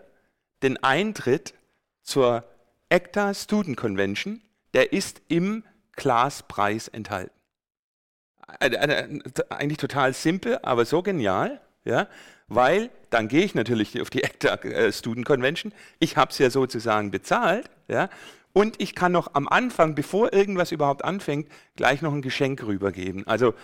[0.61, 1.53] den Eintritt
[2.01, 2.43] zur
[2.89, 4.41] ACTA Student Convention,
[4.73, 7.33] der ist im Classpreis enthalten.
[8.59, 12.07] Äh, äh, eigentlich total simpel, aber so genial, ja,
[12.47, 15.73] weil dann gehe ich natürlich auf die ACTA äh, Student Convention.
[15.99, 18.09] Ich habe es ja sozusagen bezahlt, ja,
[18.53, 23.25] und ich kann noch am Anfang, bevor irgendwas überhaupt anfängt, gleich noch ein Geschenk rübergeben.
[23.27, 23.55] Also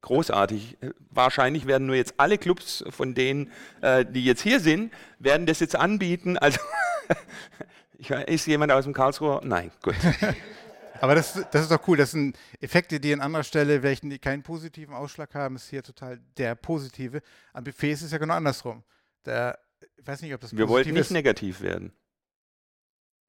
[0.00, 0.78] großartig.
[1.10, 3.52] Wahrscheinlich werden nur jetzt alle Clubs von denen,
[3.82, 6.38] äh, die jetzt hier sind, werden das jetzt anbieten.
[6.38, 6.58] Also
[8.26, 9.42] ist jemand aus dem Karlsruher?
[9.44, 9.96] Nein, gut.
[11.00, 11.98] Aber das, das ist doch cool.
[11.98, 16.18] Das sind Effekte, die an anderer Stelle welchen keinen positiven Ausschlag haben, ist hier total
[16.38, 17.20] der positive.
[17.52, 18.82] Am Buffet ist es ja genau andersrum.
[19.22, 19.56] Da,
[19.96, 21.10] ich weiß nicht, ob das Wir wollten nicht ist.
[21.10, 21.92] negativ werden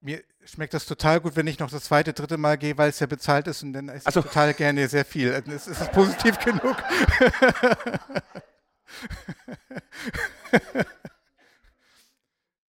[0.02, 3.00] mir schmeckt das total gut, wenn ich noch das zweite, dritte Mal gehe, weil es
[3.00, 4.22] ja bezahlt ist und dann esse ich so.
[4.22, 5.30] total gerne sehr viel.
[5.30, 6.78] Es ist positiv genug.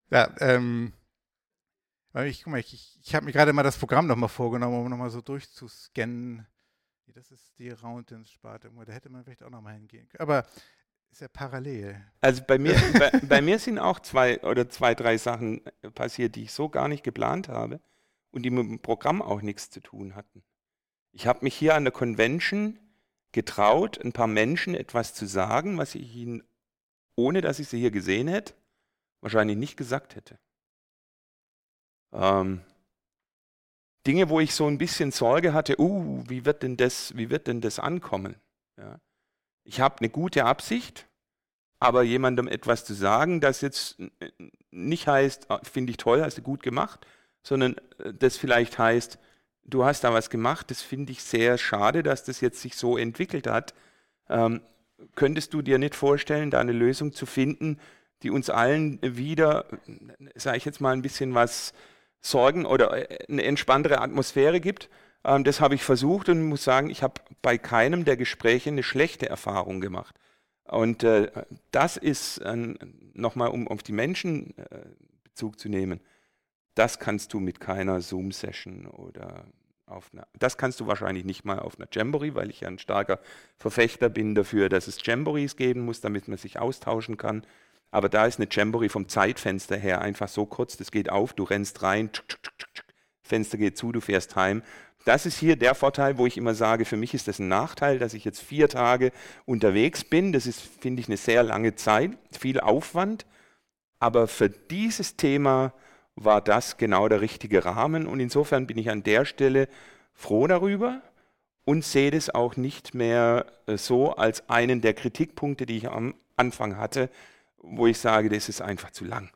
[0.09, 0.93] ja, ähm,
[2.25, 5.11] ich, guck mal, ich, ich habe mir gerade mal das Programm nochmal vorgenommen, um nochmal
[5.11, 6.45] so durchzuscannen.
[7.13, 8.71] Das ist die Roundins-Sparte.
[8.85, 10.21] Da hätte man vielleicht auch nochmal hingehen können.
[10.21, 10.45] Aber
[11.11, 12.01] ist ja parallel.
[12.21, 15.61] Also bei mir, bei, bei, mir sind auch zwei oder zwei, drei Sachen
[15.95, 17.79] passiert, die ich so gar nicht geplant habe
[18.31, 20.43] und die mit dem Programm auch nichts zu tun hatten.
[21.11, 22.79] Ich habe mich hier an der Convention
[23.31, 26.43] getraut, ein paar Menschen etwas zu sagen, was ich ihnen,
[27.15, 28.53] ohne dass ich sie hier gesehen hätte,
[29.21, 30.39] wahrscheinlich nicht gesagt hätte.
[32.13, 32.61] Ähm,
[34.07, 37.47] Dinge, wo ich so ein bisschen Sorge hatte, uh, wie wird denn das, wie wird
[37.47, 38.35] denn das ankommen?
[38.77, 38.99] Ja
[39.69, 41.07] ich habe eine gute Absicht,
[41.79, 43.97] aber jemandem etwas zu sagen, das jetzt
[44.71, 47.05] nicht heißt, ah, finde ich toll, hast du gut gemacht,
[47.43, 49.19] sondern äh, das vielleicht heißt,
[49.65, 52.97] du hast da was gemacht, das finde ich sehr schade, dass das jetzt sich so
[52.97, 53.75] entwickelt hat.
[54.27, 54.61] Ähm,
[55.15, 57.79] könntest du dir nicht vorstellen, da eine Lösung zu finden,
[58.23, 59.65] die uns allen wieder,
[60.33, 61.73] sage ich jetzt mal, ein bisschen was
[62.21, 64.89] Sorgen oder äh, eine entspanntere Atmosphäre gibt?
[65.23, 68.83] Ähm, das habe ich versucht und muss sagen, ich habe bei keinem der Gespräche eine
[68.83, 70.15] schlechte Erfahrung gemacht.
[70.63, 71.31] Und äh,
[71.71, 72.75] das ist, äh,
[73.13, 74.85] nochmal um auf die Menschen äh,
[75.23, 75.99] Bezug zu nehmen,
[76.75, 79.45] das kannst du mit keiner Zoom-Session oder
[79.87, 82.77] auf einer, das kannst du wahrscheinlich nicht mal auf einer Jamboree, weil ich ja ein
[82.77, 83.19] starker
[83.57, 87.43] Verfechter bin dafür, dass es Jamborees geben muss, damit man sich austauschen kann.
[87.89, 91.43] Aber da ist eine Jamboree vom Zeitfenster her einfach so kurz, das geht auf, du
[91.43, 92.83] rennst rein, tsch, tsch, tsch,
[93.23, 94.63] Fenster geht zu, du fährst heim
[95.09, 97.97] das ist hier der Vorteil, wo ich immer sage, für mich ist das ein Nachteil,
[97.97, 99.11] dass ich jetzt vier Tage
[99.45, 100.33] unterwegs bin.
[100.33, 103.25] Das ist, finde ich, eine sehr lange Zeit, viel Aufwand.
[103.99, 105.73] Aber für dieses Thema
[106.13, 108.05] war das genau der richtige Rahmen.
[108.05, 109.67] Und insofern bin ich an der Stelle
[110.13, 111.01] froh darüber
[111.65, 116.13] und sehe das auch nicht mehr äh, so als einen der Kritikpunkte, die ich am
[116.35, 117.09] Anfang hatte,
[117.57, 119.31] wo ich sage, das ist einfach zu lang.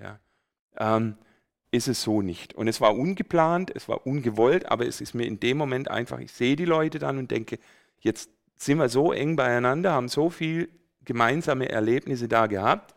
[0.00, 0.18] Ja.
[0.76, 1.16] Ähm,
[1.72, 2.54] ist es so nicht.
[2.54, 6.20] Und es war ungeplant, es war ungewollt, aber es ist mir in dem Moment einfach,
[6.20, 7.58] ich sehe die Leute dann und denke,
[7.98, 10.68] jetzt sind wir so eng beieinander, haben so viel
[11.04, 12.94] gemeinsame Erlebnisse da gehabt.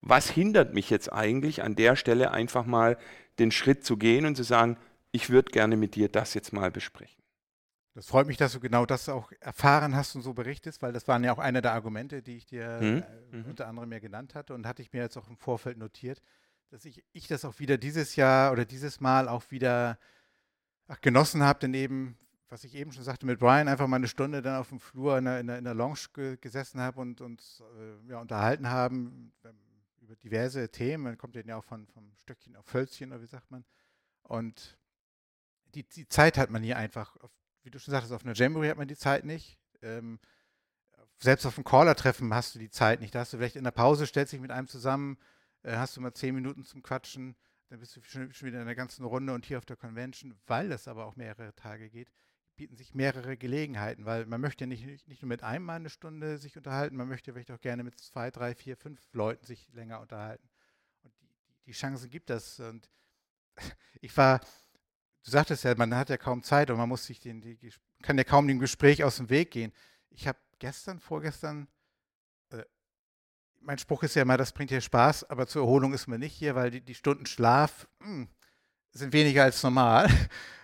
[0.00, 2.96] Was hindert mich jetzt eigentlich an der Stelle einfach mal
[3.38, 4.78] den Schritt zu gehen und zu sagen,
[5.12, 7.22] ich würde gerne mit dir das jetzt mal besprechen.
[7.94, 11.08] Das freut mich, dass du genau das auch erfahren hast und so berichtest, weil das
[11.08, 13.02] waren ja auch eine der Argumente, die ich dir hm?
[13.02, 13.44] äh, mhm.
[13.46, 16.22] unter anderem ja genannt hatte und hatte ich mir jetzt auch im Vorfeld notiert
[16.70, 19.98] dass ich, ich das auch wieder dieses Jahr oder dieses Mal auch wieder
[20.86, 24.08] ach, genossen habe, denn eben, was ich eben schon sagte, mit Brian einfach mal eine
[24.08, 27.00] Stunde dann auf dem Flur in der, in der, in der Lounge ge gesessen habe
[27.00, 29.56] und uns äh, ja, unterhalten haben ähm,
[30.00, 31.04] über diverse Themen.
[31.04, 33.64] Man kommt ja auch von, vom Stöckchen auf Hölzchen, oder wie sagt man.
[34.22, 34.78] Und
[35.74, 37.30] die, die Zeit hat man hier einfach, auf,
[37.62, 39.58] wie du schon sagtest, auf einer Jamboree hat man die Zeit nicht.
[39.82, 40.18] Ähm,
[41.20, 43.14] selbst auf einem Caller-Treffen hast du die Zeit nicht.
[43.14, 45.18] Da hast du vielleicht in der Pause, stellst dich mit einem zusammen,
[45.68, 47.36] äh, hast du mal zehn Minuten zum Quatschen,
[47.68, 50.34] dann bist du schon, schon wieder in der ganzen Runde und hier auf der Convention,
[50.46, 52.10] weil es aber auch mehrere Tage geht,
[52.56, 56.38] bieten sich mehrere Gelegenheiten, weil man möchte nicht, nicht nur mit einem mal eine Stunde
[56.38, 60.00] sich unterhalten, man möchte vielleicht auch gerne mit zwei, drei, vier, fünf Leuten sich länger
[60.00, 60.48] unterhalten.
[61.02, 61.28] Und die,
[61.66, 62.58] die Chancen gibt das.
[62.58, 62.90] Und
[64.00, 64.40] ich war,
[65.24, 68.18] du sagtest ja, man hat ja kaum Zeit und man muss sich den, die kann
[68.18, 69.72] ja kaum dem Gespräch aus dem Weg gehen.
[70.10, 71.68] Ich habe gestern, vorgestern,
[73.68, 76.34] mein Spruch ist ja immer, das bringt dir Spaß, aber zur Erholung ist man nicht
[76.34, 78.28] hier, weil die, die Stunden Schlaf mh, hm,
[78.92, 80.08] sind weniger als normal.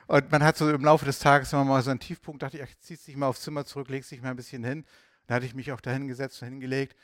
[0.07, 2.63] Und man hat so im Laufe des Tages immer mal so einen Tiefpunkt, dachte ich,
[2.63, 4.87] ach, ziehst dich mal aufs Zimmer zurück, legst dich mal ein bisschen hin.
[5.27, 6.97] Da hatte ich mich auch dahin gesetzt und hingelegt.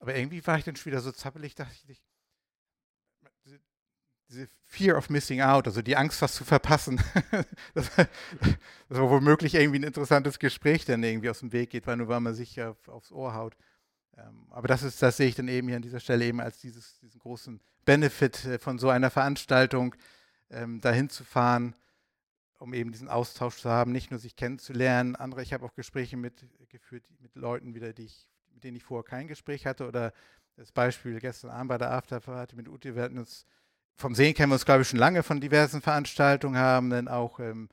[0.00, 2.02] Aber irgendwie war ich dann schon wieder so zappelig, dachte ich,
[4.28, 7.00] diese Fear of Missing Out, also die Angst, was zu verpassen,
[7.74, 8.06] dass, dass
[8.90, 12.34] womöglich irgendwie ein interessantes Gespräch dann irgendwie aus dem Weg geht, weil nur weil man
[12.34, 13.56] sich auf, aufs Ohr haut.
[14.18, 16.58] Ähm, aber das ist, das sehe ich dann eben hier an dieser Stelle eben als
[16.60, 19.94] dieses, diesen großen Benefit äh, von so einer Veranstaltung,
[20.50, 21.74] ähm, dahin zu fahren,
[22.58, 25.14] um eben diesen Austausch zu haben, nicht nur sich kennenzulernen.
[25.14, 28.84] Andere, ich habe auch Gespräche mit geführt mit Leuten wieder, die ich, mit denen ich
[28.84, 29.86] vorher kein Gespräch hatte.
[29.86, 30.12] Oder
[30.56, 33.46] das Beispiel gestern Abend bei der Afterparty mit Ute, wir hatten uns
[33.94, 37.40] vom Sehen kennen wir uns, glaube ich, schon lange von diversen Veranstaltungen, haben dann auch
[37.40, 37.68] ähm,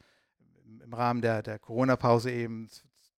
[0.84, 2.68] im Rahmen der, der Corona-Pause eben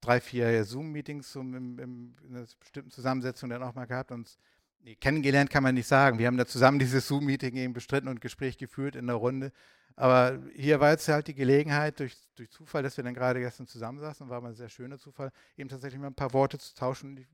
[0.01, 4.11] drei, vier Zoom-Meetings um, in einer bestimmten Zusammensetzung dann auch mal gehabt.
[4.11, 4.37] Und
[4.81, 6.19] nee, kennengelernt kann man nicht sagen.
[6.19, 9.51] Wir haben da zusammen dieses Zoom-Meeting eben bestritten und Gespräch geführt in der Runde.
[9.97, 13.65] Aber hier war jetzt halt die Gelegenheit, durch, durch Zufall, dass wir dann gerade gestern
[13.65, 17.17] zusammensaßen, war mal ein sehr schöner Zufall, eben tatsächlich mal ein paar Worte zu tauschen.
[17.17, 17.25] Ich,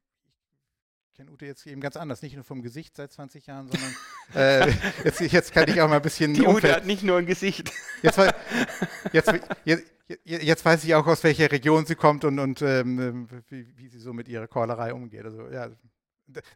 [1.09, 3.95] ich kenne Ute jetzt eben ganz anders, nicht nur vom Gesicht seit 20 Jahren, sondern
[4.33, 6.33] äh, jetzt, jetzt, kann ich auch mal ein bisschen.
[6.33, 7.69] Die Ute hat nicht nur ein Gesicht.
[8.01, 8.17] Jetzt,
[9.11, 9.33] jetzt,
[9.65, 9.91] jetzt,
[10.25, 13.99] jetzt, weiß ich auch, aus welcher Region sie kommt und, und ähm, wie, wie, sie
[13.99, 15.25] so mit ihrer Chorlerei umgeht.
[15.25, 15.69] Also ja,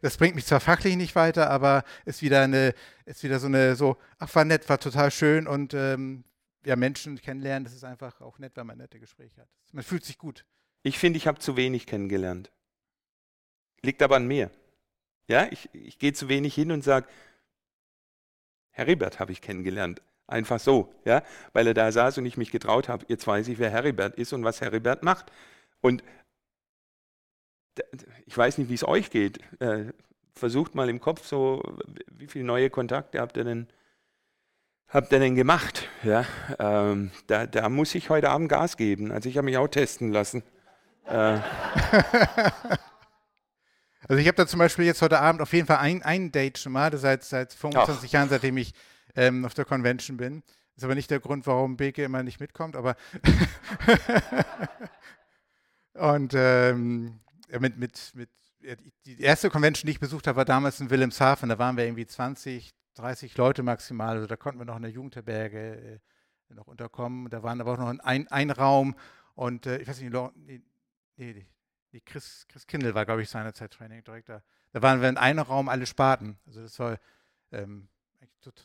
[0.00, 2.74] das bringt mich zwar fachlich nicht weiter, aber ist wieder eine,
[3.04, 6.24] ist wieder so eine, so, ach, war nett, war total schön und ähm,
[6.64, 9.48] ja, Menschen kennenlernen, das ist einfach auch nett, wenn man nette Gespräche hat.
[9.72, 10.44] Man fühlt sich gut.
[10.82, 12.50] Ich finde, ich habe zu wenig kennengelernt.
[13.82, 14.50] Liegt aber an mir.
[15.28, 17.06] Ja, ich, ich gehe zu wenig hin und sage,
[18.70, 20.02] Heribert habe ich kennengelernt.
[20.28, 21.22] Einfach so, ja,
[21.54, 24.34] weil er da saß und ich mich getraut habe, jetzt weiß ich, wer Heribert ist
[24.34, 25.32] und was Heribert macht.
[25.80, 26.04] Und
[28.26, 29.40] ich weiß nicht, wie es euch geht.
[29.60, 29.86] Äh,
[30.34, 31.62] versucht mal im Kopf so,
[32.10, 33.68] wie viele neue Kontakte habt ihr denn,
[34.88, 35.88] habt ihr denn gemacht?
[36.02, 36.26] Ja,
[36.58, 39.10] ähm, da, da, muss ich heute Abend Gas geben.
[39.10, 40.42] Also ich habe mich auch testen lassen.
[41.06, 41.38] Äh.
[44.08, 46.56] Also ich habe da zum Beispiel jetzt heute Abend auf jeden Fall ein, ein Date
[46.56, 48.12] schon mal, seit, seit 25 Ach.
[48.12, 48.72] Jahren, seitdem ich
[49.18, 50.42] ähm, auf der Convention bin.
[50.76, 52.94] Ist aber nicht der Grund, warum Beke immer nicht mitkommt, aber
[55.94, 57.18] und ähm,
[57.58, 58.30] mit, mit, mit,
[59.04, 61.48] die erste Convention, die ich besucht habe, war damals in Wilhelmshaven.
[61.48, 64.16] Da waren wir irgendwie 20, 30 Leute maximal.
[64.16, 65.98] Also da konnten wir noch in der Jugendherberge äh,
[66.54, 67.28] noch unterkommen.
[67.28, 68.94] Da waren aber auch noch ein, ein Raum
[69.34, 70.62] und äh, ich weiß nicht, nee,
[71.16, 71.46] nee,
[71.90, 74.42] nee, Chris, Chris Kindle war, glaube ich, seinerzeit Training Director.
[74.72, 76.38] Da waren wir in einem Raum alle Sparten.
[76.46, 76.98] Also das war
[77.50, 77.88] ähm,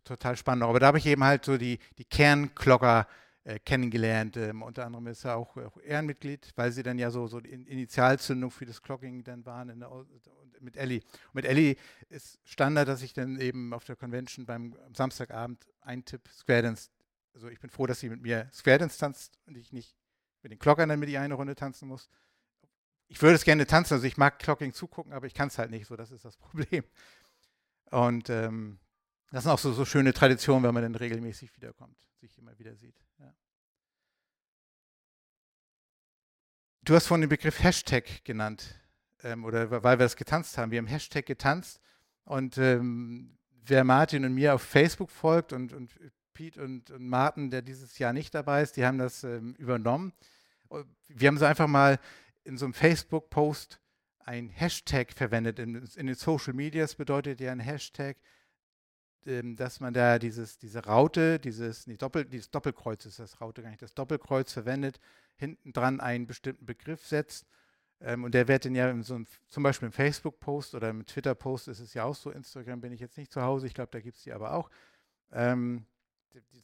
[0.04, 0.64] total spannend.
[0.64, 3.08] Aber da habe ich eben halt so die, die Kernklocker
[3.44, 4.38] äh, kennengelernt.
[4.38, 7.50] Ähm, unter anderem ist er auch, auch, Ehrenmitglied, weil sie dann ja so, so die
[7.50, 9.90] Initialzündung für das Clocking dann waren der,
[10.62, 11.02] mit Ellie.
[11.28, 11.76] Und mit Ellie
[12.10, 16.90] ist Standard, dass ich dann eben auf der Convention beim Samstagabend eintipp Square Dance.
[17.34, 19.96] Also ich bin froh, dass sie mit mir Square Dance tanzt und ich nicht
[20.42, 22.10] mit den Clockern dann mit ihr eine Runde tanzen muss.
[23.08, 25.70] Ich würde es gerne tanzen, also ich mag Clocking zugucken, aber ich kann es halt
[25.70, 26.84] nicht so, das ist das Problem.
[27.92, 28.80] Und ähm,
[29.34, 32.76] das sind auch so, so schöne Traditionen, wenn man dann regelmäßig wiederkommt, sich immer wieder
[32.76, 32.96] sieht.
[33.18, 33.34] Ja.
[36.84, 38.80] Du hast vorhin den Begriff Hashtag genannt,
[39.24, 40.70] ähm, oder weil wir das getanzt haben.
[40.70, 41.82] Wir haben Hashtag getanzt
[42.26, 45.92] und ähm, wer Martin und mir auf Facebook folgt und, und
[46.36, 50.14] Pete und, und, Martin, der dieses Jahr nicht dabei ist, die haben das ähm, übernommen.
[51.08, 52.00] Wir haben so einfach mal
[52.44, 53.80] in so einem Facebook-Post
[54.20, 55.58] ein Hashtag verwendet.
[55.58, 58.18] In, in den Social Medias bedeutet ja ein Hashtag,
[59.28, 63.62] ähm, dass man da dieses, diese Raute, dieses, nee, Doppel, dieses Doppelkreuz ist das Raute
[63.62, 65.00] gar nicht, das Doppelkreuz verwendet,
[65.36, 67.48] hinten dran einen bestimmten Begriff setzt.
[68.02, 71.06] Ähm, und der wird dann ja in so einem, zum Beispiel im Facebook-Post oder im
[71.06, 73.92] Twitter-Post ist es ja auch so, Instagram bin ich jetzt nicht zu Hause, ich glaube,
[73.92, 74.70] da gibt es die aber auch.
[75.32, 75.86] Ähm,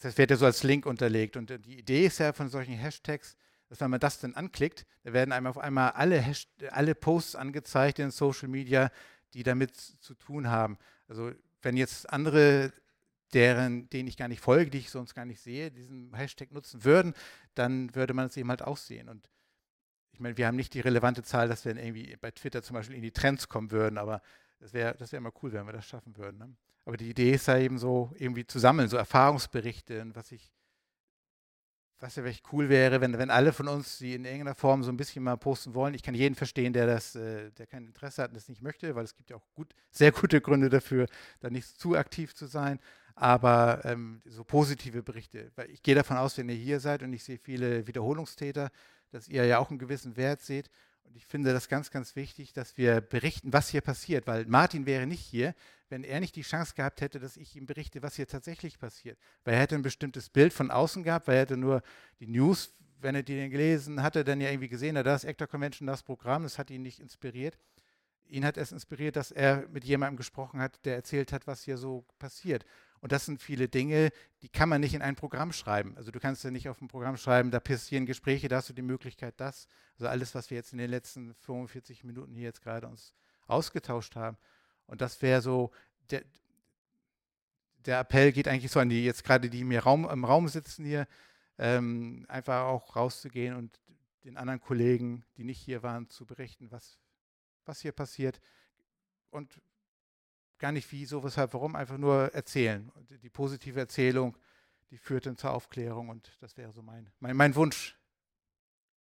[0.01, 1.37] das wird ja so als Link unterlegt.
[1.37, 3.37] Und die Idee ist ja von solchen Hashtags,
[3.69, 6.25] dass wenn man das dann anklickt, da werden einem auf einmal alle,
[6.71, 8.91] alle Posts angezeigt in Social Media,
[9.33, 10.77] die damit zu tun haben.
[11.07, 11.31] Also
[11.61, 12.71] wenn jetzt andere,
[13.33, 16.83] deren, denen ich gar nicht folge, die ich sonst gar nicht sehe, diesen Hashtag nutzen
[16.83, 17.13] würden,
[17.55, 19.09] dann würde man es eben halt auch sehen.
[19.09, 19.29] Und
[20.13, 22.95] ich meine, wir haben nicht die relevante Zahl, dass wir irgendwie bei Twitter zum Beispiel
[22.95, 24.21] in die Trends kommen würden, aber
[24.59, 26.37] das wäre das wär immer cool, wenn wir das schaffen würden.
[26.37, 26.55] Ne?
[26.85, 30.51] Aber die Idee ist ja eben so, irgendwie zu sammeln, so Erfahrungsberichte was ich
[31.99, 34.91] was ja echt cool wäre, wenn, wenn alle von uns die in irgendeiner Form so
[34.91, 35.93] ein bisschen mal posten wollen.
[35.93, 38.95] Ich kann jeden verstehen, der das, äh, der kein Interesse hat und das nicht möchte,
[38.95, 41.07] weil es gibt ja auch gut, sehr gute Gründe dafür,
[41.41, 42.79] da nicht zu aktiv zu sein.
[43.19, 45.51] aber ähm, so positive Berichte.
[45.55, 48.71] Weil ich gehe davon aus, wenn ihr hier seid und ich sehe viele Wiederholungstäter,
[49.11, 50.69] dass ihr ja auch einen gewissen Wert seht.
[51.03, 54.85] Und ich finde das ganz, ganz wichtig, dass wir berichten, was hier passiert, weil Martin
[54.85, 55.53] wäre nicht hier,
[55.89, 59.17] wenn er nicht die Chance gehabt hätte, dass ich ihm berichte, was hier tatsächlich passiert.
[59.43, 61.81] Weil er hätte ein bestimmtes Bild von außen gehabt, weil er hätte nur
[62.19, 62.71] die News,
[63.01, 66.43] wenn er die gelesen hatte, dann ja irgendwie gesehen, na, das Actor Convention, das Programm,
[66.43, 67.57] das hat ihn nicht inspiriert.
[68.27, 71.77] Ihn hat es inspiriert, dass er mit jemandem gesprochen hat, der erzählt hat, was hier
[71.77, 72.63] so passiert.
[73.01, 74.11] Und das sind viele Dinge,
[74.41, 75.95] die kann man nicht in ein Programm schreiben.
[75.97, 78.73] Also du kannst ja nicht auf ein Programm schreiben, da passieren Gespräche, da hast du
[78.73, 79.67] die Möglichkeit, das.
[79.93, 83.15] Also alles, was wir jetzt in den letzten 45 Minuten hier jetzt gerade uns
[83.47, 84.37] ausgetauscht haben.
[84.89, 85.71] Und das wäre so,
[86.09, 86.23] der,
[87.85, 90.83] der Appell geht eigentlich so an die, jetzt gerade die mir Raum, im Raum sitzen
[90.83, 91.07] hier,
[91.57, 93.79] ähm, einfach auch rauszugehen und
[94.23, 96.97] den anderen Kollegen, die nicht hier waren, zu berichten, was,
[97.65, 98.41] was hier passiert.
[99.29, 99.61] Und
[100.57, 102.89] gar nicht wie, so, weshalb, warum, einfach nur erzählen.
[102.95, 104.35] Und die positive Erzählung,
[104.89, 107.95] die führt dann zur Aufklärung und das wäre so mein, mein, mein Wunsch.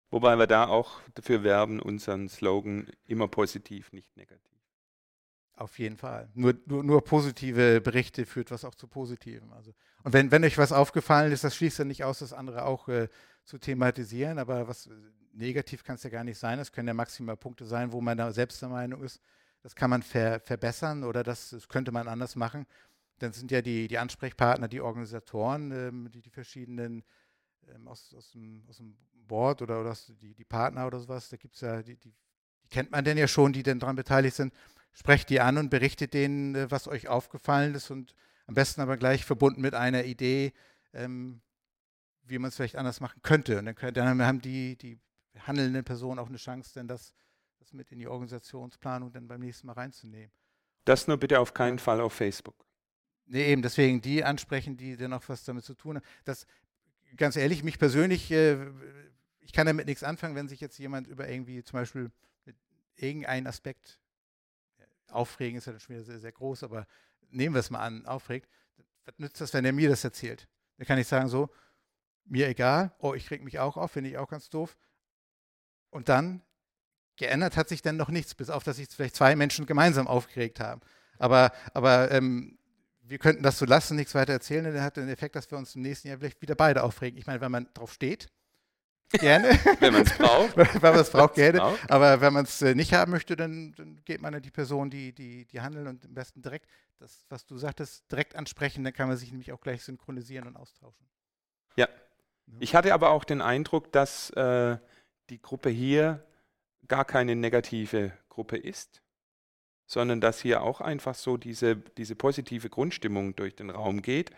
[0.10, 4.57] Wobei wir da auch dafür werben, unseren Slogan immer positiv, nicht negativ.
[5.58, 6.30] Auf jeden Fall.
[6.36, 9.52] Nur, nur, nur, positive Berichte führt was auch zu Positivem.
[9.54, 12.64] Also, und wenn, wenn euch was aufgefallen ist, das schließt ja nicht aus, das andere
[12.64, 13.10] auch äh,
[13.44, 14.92] zu thematisieren, aber was äh,
[15.34, 16.60] negativ kann es ja gar nicht sein.
[16.60, 19.20] Es können ja maximal Punkte sein, wo man da selbst der Meinung ist,
[19.64, 22.68] das kann man ver, verbessern oder das, das, könnte man anders machen.
[23.18, 27.04] Dann sind ja die, die Ansprechpartner, die Organisatoren, ähm, die, die verschiedenen
[27.68, 28.96] ähm, aus, aus, dem, aus dem
[29.28, 32.70] Board oder, oder die, die Partner oder sowas, da gibt es ja, die, die, die,
[32.70, 34.54] kennt man denn ja schon, die denn daran beteiligt sind.
[34.98, 38.16] Sprecht die an und berichtet denen, äh, was euch aufgefallen ist und
[38.48, 40.54] am besten aber gleich verbunden mit einer Idee,
[40.94, 41.42] ähm,
[42.24, 43.60] wie man es vielleicht anders machen könnte.
[43.60, 45.00] Und dann, können, dann haben die, die
[45.40, 47.14] handelnden Personen auch eine Chance, denn das
[47.68, 50.32] das mit in die Organisationsplanung dann beim nächsten Mal reinzunehmen.
[50.86, 52.66] Das nur bitte auf keinen Fall auf Facebook.
[53.26, 56.06] Nee, eben deswegen die ansprechen, die dann auch was damit zu tun haben.
[56.24, 56.48] Das,
[57.18, 58.58] ganz ehrlich, mich persönlich, äh,
[59.42, 62.10] ich kann damit nichts anfangen, wenn sich jetzt jemand über irgendwie zum Beispiel
[62.46, 62.56] mit
[62.96, 64.00] irgendeinem Aspekt
[65.12, 66.88] aufregen, ist ja dann schon wieder sehr, sehr groß, aber
[67.30, 68.50] nehmen wir es mal an, aufregt.
[69.06, 70.48] Was nützt das, wenn er mir das erzählt?
[70.78, 71.50] Da kann ich sagen so,
[72.26, 74.78] mir egal, oh, ich reg mich auch auf, finde ich auch ganz doof.
[75.90, 76.42] Und dann
[77.16, 80.60] geändert hat sich dann noch nichts, bis auf, dass sich vielleicht zwei Menschen gemeinsam aufgeregt
[80.60, 80.82] haben.
[81.18, 82.58] Aber, aber ähm,
[83.02, 85.76] wir könnten das so lassen, nichts weiter erzählen, dann hat den Effekt, dass wir uns
[85.76, 87.18] im nächsten Jahr vielleicht wieder beide aufregen.
[87.18, 88.28] Ich meine, wenn man drauf steht,
[89.10, 89.50] gerne.
[89.80, 90.58] wenn man es braucht.
[90.58, 91.60] wenn man es braucht, gerne.
[91.60, 91.92] Braucht.
[91.92, 94.90] Aber wenn man es äh, nicht haben möchte, dann, dann, geht man an die Person,
[94.90, 96.68] die, die, die handeln und am besten direkt
[97.00, 98.84] das, was du sagtest, direkt ansprechen.
[98.84, 101.08] Dann kann man sich nämlich auch gleich synchronisieren und austauschen.
[101.76, 101.88] Ja.
[102.60, 104.78] Ich hatte aber auch den Eindruck, dass äh,
[105.30, 106.26] die Gruppe hier
[106.88, 109.02] gar keine negative Gruppe ist,
[109.86, 114.32] sondern dass hier auch einfach so diese, diese positive Grundstimmung durch den Raum geht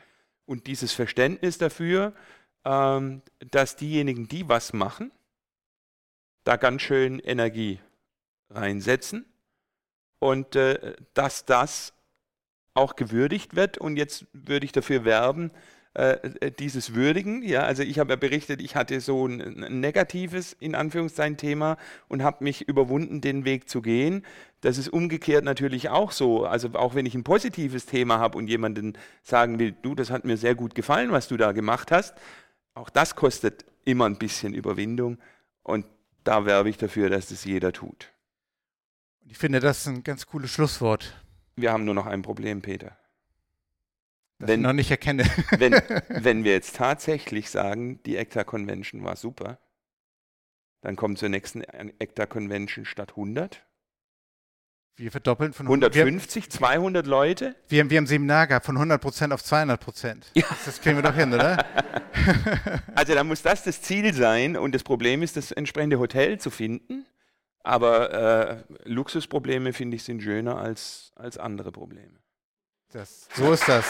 [0.45, 2.13] und dieses Verständnis dafür,
[2.65, 5.11] ähm, dass diejenigen, die was machen,
[6.43, 7.79] da ganz schön Energie
[8.49, 9.25] reinsetzen
[10.19, 11.93] und äh, dass das
[12.73, 13.77] auch gewürdigt wird.
[13.77, 15.51] Und jetzt würde ich dafür werben,
[15.95, 17.41] äh, äh, dieses Würdigen.
[17.41, 21.77] Ja, also ich habe ja berichtet, ich hatte so ein, ein negatives, in Anführungszeichen, Thema
[22.07, 24.23] und habe mich überwunden, den Weg zu gehen.
[24.61, 26.45] Das ist umgekehrt natürlich auch so.
[26.45, 28.93] Also auch wenn ich ein positives Thema habe und jemanden
[29.23, 32.15] sagen will, du, das hat mir sehr gut gefallen, was du da gemacht hast,
[32.79, 35.19] auch das kostet immer ein bisschen Überwindung
[35.63, 35.85] und
[36.23, 38.11] da werbe ich dafür, dass das jeder tut.
[39.25, 41.23] Ich finde, das ist ein ganz cooles Schlusswort.
[41.55, 42.97] Wir haben nur noch ein Problem, Peter.
[44.39, 45.23] Das wenn, ich noch nicht erkenne.
[45.57, 45.73] wenn,
[46.09, 49.59] wenn wir jetzt tatsächlich sagen, die ECTA Convention war super,
[50.81, 53.65] dann kommt zur nächsten ECTA Convention statt 100.
[54.99, 57.55] Wir verdoppeln von 150, wir, 200 Leute.
[57.69, 60.23] Wir haben, wir ein Seminar gehabt von 100% auf 200%.
[60.33, 60.43] Ja.
[60.65, 61.65] Das kriegen wir doch hin, oder?
[62.95, 66.49] also da muss das das Ziel sein und das Problem ist, das entsprechende Hotel zu
[66.49, 67.05] finden.
[67.63, 72.19] Aber äh, Luxusprobleme, finde ich, sind schöner als, als andere Probleme.
[72.91, 73.85] Das, so ist das.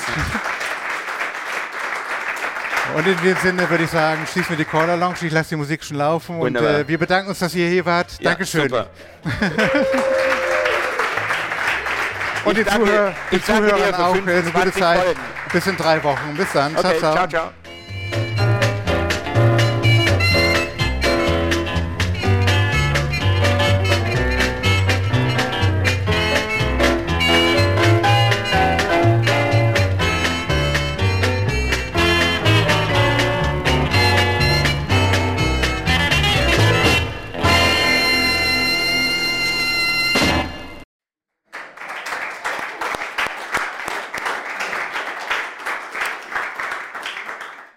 [2.95, 5.17] Und in dem Sinne würde ich sagen, schließen wir die Corner Lounge.
[5.23, 6.37] Ich lasse die Musik schon laufen.
[6.37, 6.75] Wunderbar.
[6.75, 8.11] Und äh, wir bedanken uns, dass ihr hier wart.
[8.19, 8.69] Ja, Dankeschön.
[8.69, 8.91] Super.
[12.49, 14.99] und die, Zuhörer, die Zuhörer auch eine gute Zeit.
[14.99, 15.19] Folgen.
[15.51, 16.35] Bis in drei Wochen.
[16.35, 16.75] Bis dann.
[16.75, 17.27] Okay, ciao, ciao.
[17.27, 17.51] ciao.